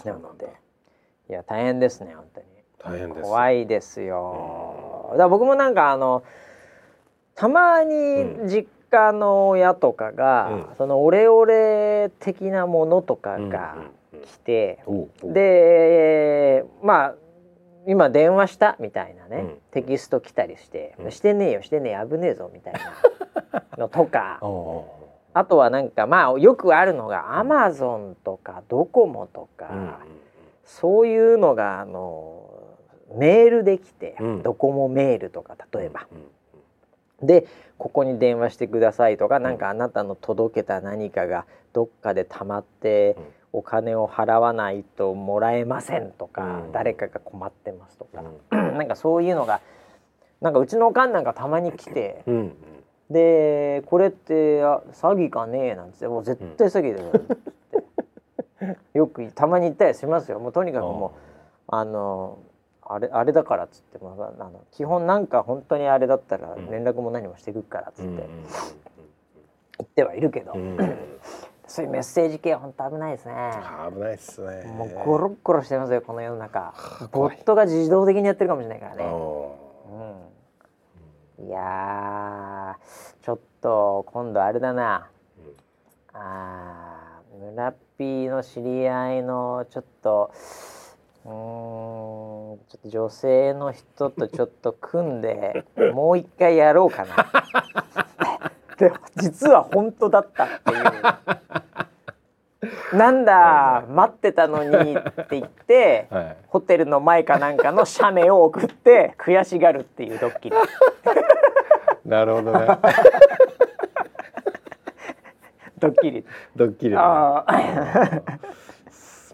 [0.05, 0.53] なので
[1.28, 2.47] いや大変ですね本当に。
[2.78, 5.09] 大変です怖いですよ。
[5.12, 6.22] だから僕もなんかあの
[7.35, 7.95] たまに
[8.47, 13.76] 実家の親とかが、うん、そのオレオレ的なものとかが
[14.24, 15.11] 来て、うん。
[15.24, 17.14] うん、でまあ
[17.87, 22.74] 今電話したみたいなね、うん、テキスト来たりして「してねえよしてねえ危ねえぞ」みたい
[23.53, 24.41] な のとか。
[25.37, 29.95] あとはなんかまあよくあるのがアマゾンとかドコモとか、うん、
[30.62, 32.49] そういうのがあの
[33.16, 36.07] メールできて、うん、ドコモメールとか例えば。
[37.27, 37.47] で
[37.79, 43.16] ここに電話してくださいとか、何かあなたの届けた何かがどっかで溜まって、
[43.55, 49.61] お金を払わないともらえませんとか、うん、誰かが困ってますとか、うん、 なんかそういうのが
[50.41, 52.55] なんかうちのおかんなんかたまに来て、うん、
[53.11, 57.55] でこれってあ詐欺かねえなんてもう絶対詐欺だよって。
[58.95, 60.41] よくたまに言ったりしますよ。
[60.41, 61.20] もうとにかくもう
[61.68, 62.39] あの
[62.87, 68.28] あれあれだからっつってもあの基本なんか本当にあれだったら連絡も何もしてくるからっつって
[69.78, 70.55] 言ってはいるけど。
[71.66, 73.35] そういうメッセージ系本当危ないですね。
[73.91, 74.64] 危ないですね。
[74.64, 76.74] もうゴロッゴロしてますよこの世の中。
[77.11, 79.05] ボットが自動的にやってるかもしれないからね。
[81.41, 82.78] うん、いや
[83.22, 85.09] ちょっと今度あれだな。
[85.39, 90.30] うん、あ村ピーの知り合いのちょっと。
[91.25, 95.64] うんちょっと女性の人とちょっと組んで
[95.95, 97.27] もう一回やろうかな。
[98.77, 100.85] で実は本当だったっていう。
[102.97, 110.57] なんだ待ってたのにって言って、はい、ホテルの前かなんかの写メを送って悔しがるっていうドッキリ。
[112.05, 112.66] なるほどね。
[115.79, 116.25] ドッキリ。
[116.57, 116.97] ドッキリ、ね、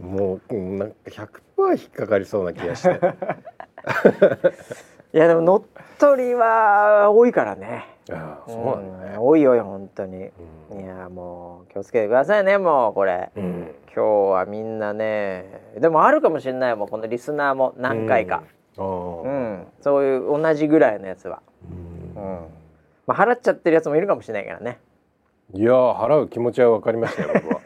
[0.00, 2.90] もうなんか100%引っかかりそうな気がして。
[5.12, 5.62] いやでも乗っ
[5.98, 7.84] 取りは多いからね。
[8.12, 10.30] あそうなんね、うん、多いよ本当に、
[10.70, 18.42] うん、いやもう気をつけてくださいねもうこれ、うん、今日はみんなねでもあるかもしれないもんこのリスナーも何回か、
[18.76, 21.42] うん、そういう同じぐらいのやつは、
[22.16, 22.46] うん。
[23.06, 24.78] まあ、払っちゃってるやつもいるかもしれないからね。
[25.52, 27.60] いや払う気持ちは分かりましたよ僕は。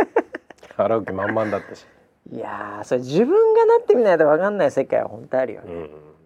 [0.88, 1.86] 払う気満々だったし
[2.32, 5.72] いやそれ自分がなってみないと分かんない世界は本当あるよね、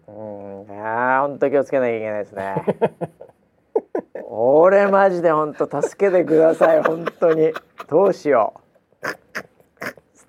[0.07, 2.55] うん、うん、いや本当気をつけなきゃいけないですね。
[4.31, 7.51] 俺マジで本当助けてください本当に。
[7.89, 8.53] どうしよ
[9.03, 9.07] う。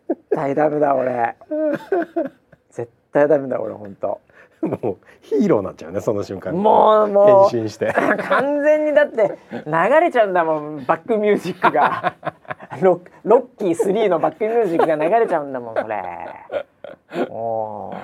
[0.08, 1.36] 絶対ダメだ俺。
[2.70, 4.20] 絶対ダメだ俺本当
[4.66, 7.92] もうヒーローになっちゃうねその瞬間もうもう変身して。
[8.28, 12.14] 完全にだって流れちゃうんだもんバックミュージックが。
[12.80, 16.02] ロロッキー3のバックミュージックが流れちゃうんだもんこれ。
[17.30, 17.94] おお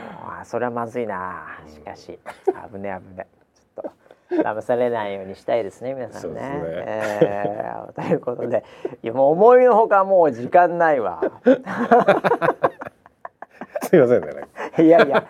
[0.44, 1.58] それはまずいな。
[1.66, 2.18] しかし
[2.72, 3.92] 危ね危ねちょっ
[4.30, 6.40] と騙されないようにしたいですね皆さんね。
[6.40, 6.46] ね。
[6.50, 8.64] えー、ということで
[9.02, 11.20] いやもう思いのほかもう時間ないわ。
[13.82, 14.30] すいませんね。
[14.78, 15.24] いやいや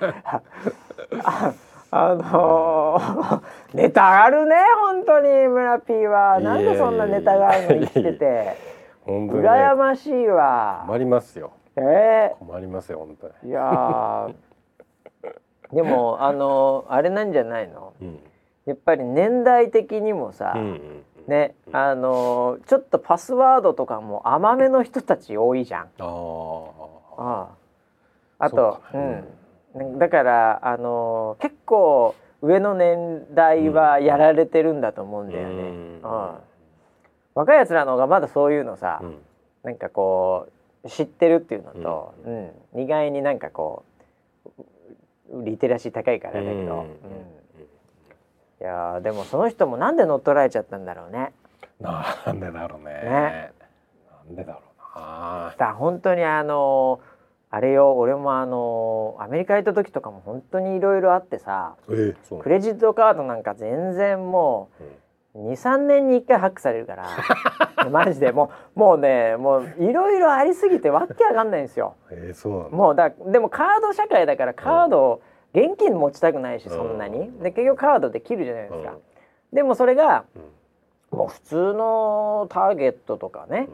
[1.24, 1.52] あ
[1.90, 3.42] あのー、
[3.74, 6.40] ネタがあるね本当に村 P は。
[6.40, 8.56] なんでそんなネタがあるの生きてて。
[9.04, 10.82] 本当に、ね、羨ましいわ。
[10.86, 11.52] 困りますよ。
[11.76, 13.50] えー、困りますよ本当に。
[13.50, 14.28] いや
[15.72, 18.20] でもあのー、あれなんじゃないの、うん、
[18.64, 25.88] やっぱり年代的にもさ、うんうん、ね、あのー、ちょっとパスワードとかも甘めの人たち多いじゃん。
[25.98, 26.66] あ
[27.18, 27.48] あ
[28.38, 29.24] あとう、うん
[29.98, 35.54] だからあの結構上の年代はやられてるんだと思うんだよね。
[35.54, 36.00] うん、
[37.34, 39.18] 若いやつらの方がまだそういうのさ、うん、
[39.64, 40.48] なんかこ
[40.84, 43.84] う知ってるっていうのと、うん、うん、意外になんかこ
[45.30, 46.86] うリテラシー高いからだけど、うん。
[48.60, 51.32] いやでもその人もなんで乗っ取られちゃったんだろうね。
[51.80, 52.92] なんでだろうね。
[52.92, 53.52] ね。
[54.26, 55.54] なんでだろうな。
[55.58, 57.15] だ本当にあのー
[57.50, 64.68] あれよ俺もあのアメリカ行った時とかも本当にいろいろあってさ、えー、クレジットカードなんか全然も
[65.34, 67.06] う、うん、23年に1回ハックされるから
[67.90, 71.94] マジでもうもうねもういろいろありすぎてわけわかんないんですよ。
[72.10, 75.20] えー、そうもうだでもカード社会だからカード、
[75.54, 78.94] うん、現金持ちたくないしそんなに、で結局カードで切るじゃないですか。
[79.52, 80.24] でもそれが、
[81.10, 83.68] もう普通のターゲットとかね、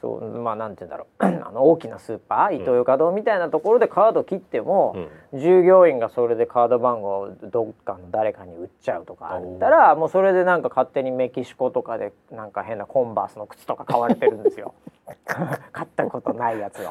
[0.00, 1.24] そうまあなんて言うんだろう。
[1.24, 4.94] あの大きなスーパーイトーヨーカドーみたいなところでカード切っても、
[5.32, 14.74] うん、従業員がそれでカード番号をどっかの誰かに売っちゃうとかあったらもうそれでなんか勝手にメキシコとかでなんか変なコンバースの靴とか買われてるんですよ。
[15.24, 16.88] 買ったことないやつを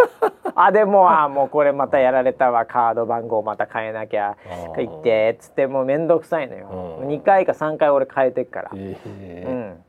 [0.56, 2.66] あでもあもうこれまたやられたわ。
[2.66, 4.36] カード番号また変えなきゃ。
[4.78, 9.84] 言ってっつってもう面倒くさいのよ、2回か3回俺変えてっから、えー、うん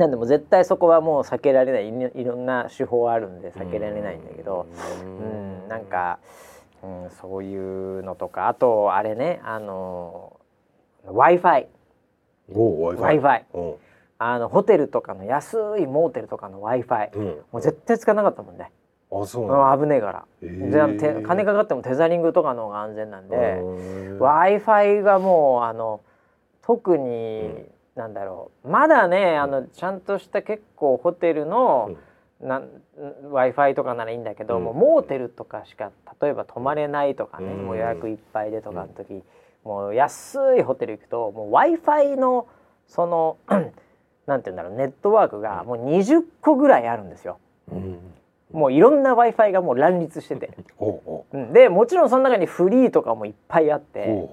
[0.00, 1.88] なんでも絶対そこはもう避けられない。
[2.20, 4.66] いろんな手法あるんで避けられないんだけど。
[5.02, 6.18] うんなんか、
[6.82, 8.48] うん、そういうのとか。
[8.48, 10.40] あとあれねあの
[11.04, 11.68] w i f i
[12.48, 13.46] w i f i
[14.18, 18.70] あのホテルとかの安いモーテルとかの w i f i、うん、もう絶対使わなかったもんね。
[19.12, 20.46] あそう危ねえから、え。
[20.46, 23.36] ー、じゃあ金かかってもテザリングとかの方が安全なんで。
[24.18, 26.00] w i f i がもうあの
[26.62, 27.70] 特に、うん
[28.00, 28.68] なんだろう。
[28.68, 31.96] まだねあのちゃんとした結構ホテルの、
[32.40, 39.22] うん、w i f i とかならいいんだけど、うん、もうモーテルとかしか例えば泊まれないとかね、うん、もう予約いっぱいでとかの時、
[39.64, 42.48] もう安いホテル行くともう w i f i の
[42.88, 43.36] その
[44.26, 47.38] なんて言うんだろうネットワークがもう20個ぐらいあるんですよ。
[48.52, 50.50] もういろんな w i f i がもう乱立してて。
[51.52, 54.28] でもちろんその中にフリーとかもいっぱいあって。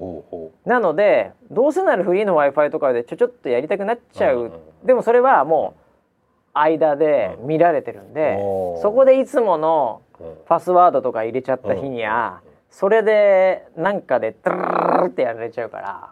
[0.65, 4.51] なのでどうせならフリーの w i f i とかでちょちょっとやりたくなっちゃう。
[4.84, 5.88] でもそれはもう
[6.57, 8.38] 間で見られてるんで
[8.82, 10.01] そこでいつもの
[10.47, 16.11] パスワードとか入れちゃった日にはそれでなんかでトゥルルルってやられちゃうから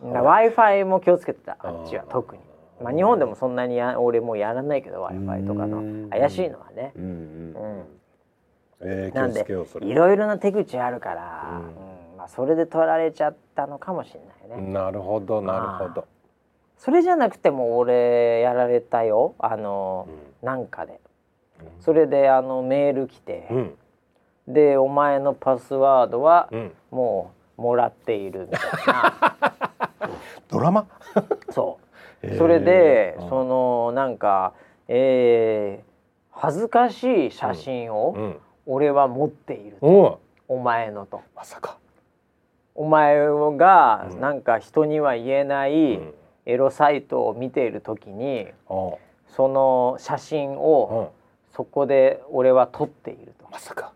[0.00, 2.47] w i f i も気をつけてたあっちは特に。
[2.82, 6.92] まあ、日本でもそんなにや俺もやらないけど w i f i とかの怪しいのはね。
[6.96, 7.84] うんうん。
[8.80, 9.44] えー、なんで
[9.82, 11.60] いろいろな手口あるから、
[12.12, 12.16] うん。
[12.18, 14.72] まあ、それで取られちゃったのかもしれないね。
[14.72, 16.06] なるほどなるほど。
[16.76, 19.34] それじゃなくても俺やられたよ。
[19.38, 20.08] あの、
[20.42, 21.00] うん、なんかで。
[21.80, 23.48] それであのメール来て、
[24.46, 26.48] でお前のパスワードは
[26.90, 29.36] もうもらっているみたいな、
[30.48, 30.86] ドラマ？
[31.50, 31.87] そう
[32.36, 34.54] それでそのなんか、
[34.88, 35.88] えー、
[36.32, 41.22] 恥ずかしい写真を俺は持っていると、お前のと。
[41.36, 41.78] まさか。
[42.74, 46.00] お前がなんか人には言えない
[46.46, 51.12] エロサイトを見ている時に、その写真を
[51.54, 53.46] そこで俺は撮っていると。
[53.50, 53.92] まさか。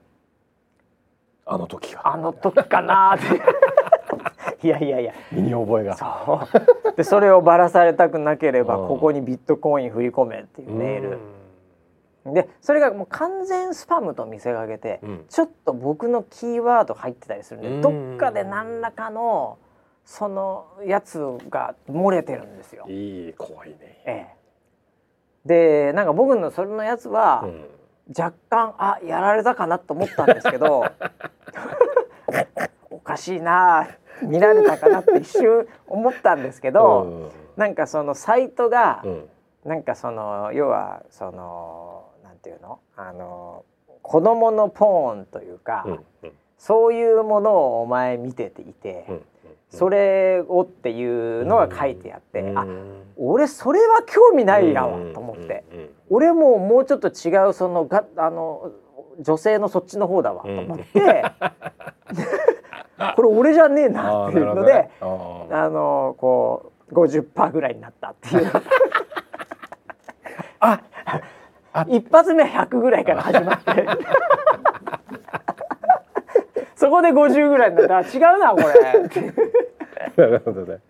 [1.44, 3.24] あの時あの時かなって
[4.62, 5.12] いやいやいや。
[5.30, 5.96] 身に覚えが。
[5.96, 6.06] そ
[6.88, 6.94] う。
[6.96, 11.18] でそれをばらされたくなければここにビットコイン振り込めっていうメール。
[12.24, 19.58] でそれがもう完全スパムと見せかけて、うん、ちょっと僕のキーワード入ってたりするんでどっかで何らかの
[20.04, 21.18] そのやつ
[21.50, 22.86] が漏れてるんですよ。
[22.88, 24.26] いい怖いね、え
[25.44, 27.66] え、でなんか僕のそれのやつは、うん、
[28.16, 30.84] 若干あやられたかなと思ったんですけど
[32.26, 32.32] お
[33.02, 33.88] かしいな
[34.22, 39.28] 見られたかなって一瞬思ったんですけど、うん、なんかそのサイトが、うん、
[39.64, 42.78] なんかその要はそのなんていうの？
[42.96, 43.64] あの
[44.02, 45.86] 子供のポーンというか、
[46.58, 49.06] そういうものをお前見てていて、
[49.70, 52.66] それをっていうのが書いてあって、うん、あ
[53.16, 58.72] 俺それは興味ないやわと思って、うんうん、俺ももうちょっと違うそのがあの
[59.20, 60.84] 女性のそっちの方だわと思って。
[63.16, 64.90] これ俺じゃねえなっていうのであ、ね、
[65.50, 68.50] あのこう50%ぐらいになったっていう。
[70.60, 70.80] あ
[71.88, 73.86] 一発目は100ぐらいから始まって。
[76.76, 78.02] そこで50ぐらいになった。
[78.02, 78.64] ら違うなこれ。
[80.16, 80.80] なるほどね。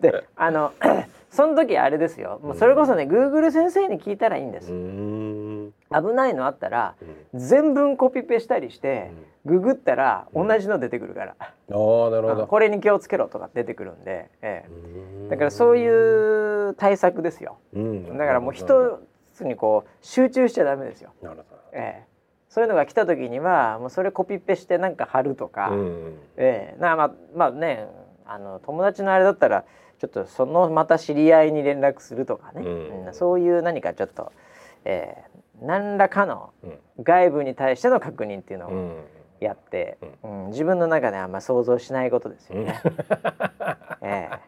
[0.00, 0.72] であの
[1.30, 2.40] その時あれですよ。
[2.42, 4.68] もうそれこそね、グーグル先生に聞いたらいいんです。
[4.68, 6.94] 危ないのあったら、
[7.32, 12.46] うん、全文コピペしたりして、うん、ググったら同じの出てくるから、ああなるほど。
[12.46, 19.00] これに気をつけろとか出てくるんで、ええ、だからそういう対策ですよ、うん、だからもう一
[19.34, 21.10] つにこう集中しちゃダメですよ。
[21.22, 21.60] なるほど。
[21.72, 22.08] ええ。
[22.48, 26.80] そういうのが来た時にはもうそれコピペしてなんか貼るとか、うん、ええ。
[26.80, 27.86] なまあまあね
[28.26, 29.64] あの友達のあれだったら
[29.98, 34.32] ちょっとそのまた知り合いに連絡するとかね、うん、そういう何かちょっと、
[34.84, 36.52] えー、何らかの
[37.02, 39.04] 外部に対しての確認っていうのを
[39.40, 42.80] やって、うん、うん、自分の中であんま想像しないことですよね。
[44.02, 44.38] えー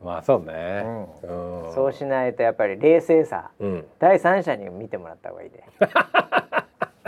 [0.04, 0.82] まあそうね、
[1.22, 1.26] う
[1.70, 5.62] ん、そうしないとやっぱり冷静さ、うん、第三者に見てもらった方がいいで。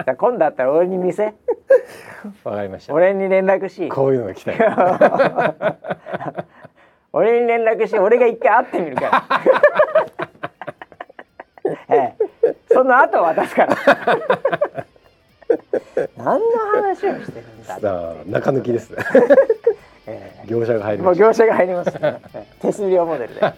[0.19, 1.35] 今度だったら俺に見せ。
[2.45, 2.93] わかりました。
[2.93, 3.89] 俺に連絡し。
[3.89, 5.77] こういうのが来た
[7.13, 9.25] 俺に連絡し俺が一回会ってみるから。
[11.89, 12.15] え
[12.45, 13.77] え、その後渡すから
[16.17, 16.41] 何の
[16.75, 18.97] 話をしてるんだ中抜きですね、
[20.07, 22.21] ええ、業者が入ります業者が入りますね。
[22.61, 23.41] 手数料モデルで。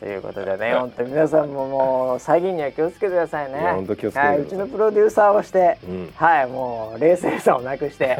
[0.00, 3.60] ということでね、本当皆さんももう詐欺には気をつけてくださいね。
[3.74, 8.18] 本当気をつけてはい、うちのプロデューサーをして、うん、はい、もう冷静さをなくして、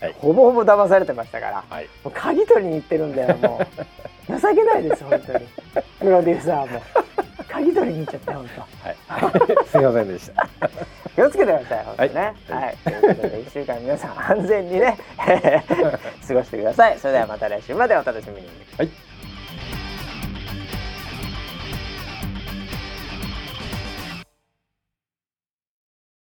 [0.00, 4.40] はい、ほぼほぼ騙されてましたから、はい、もう鍵取りに行ってるんだよもう。
[4.40, 5.46] 情けないです本当に。
[6.00, 6.82] プロデューサーも
[7.56, 8.96] 鍵取りに行っちゃった本当、はい、
[9.68, 10.48] すみませんでした。
[11.14, 12.20] 気をつけてください本当にね。
[12.20, 16.98] はい、はい、ということで一週間皆さん安全にね 過ごしてください。
[16.98, 18.48] それではまた来週までお楽しみに。
[18.76, 19.15] はい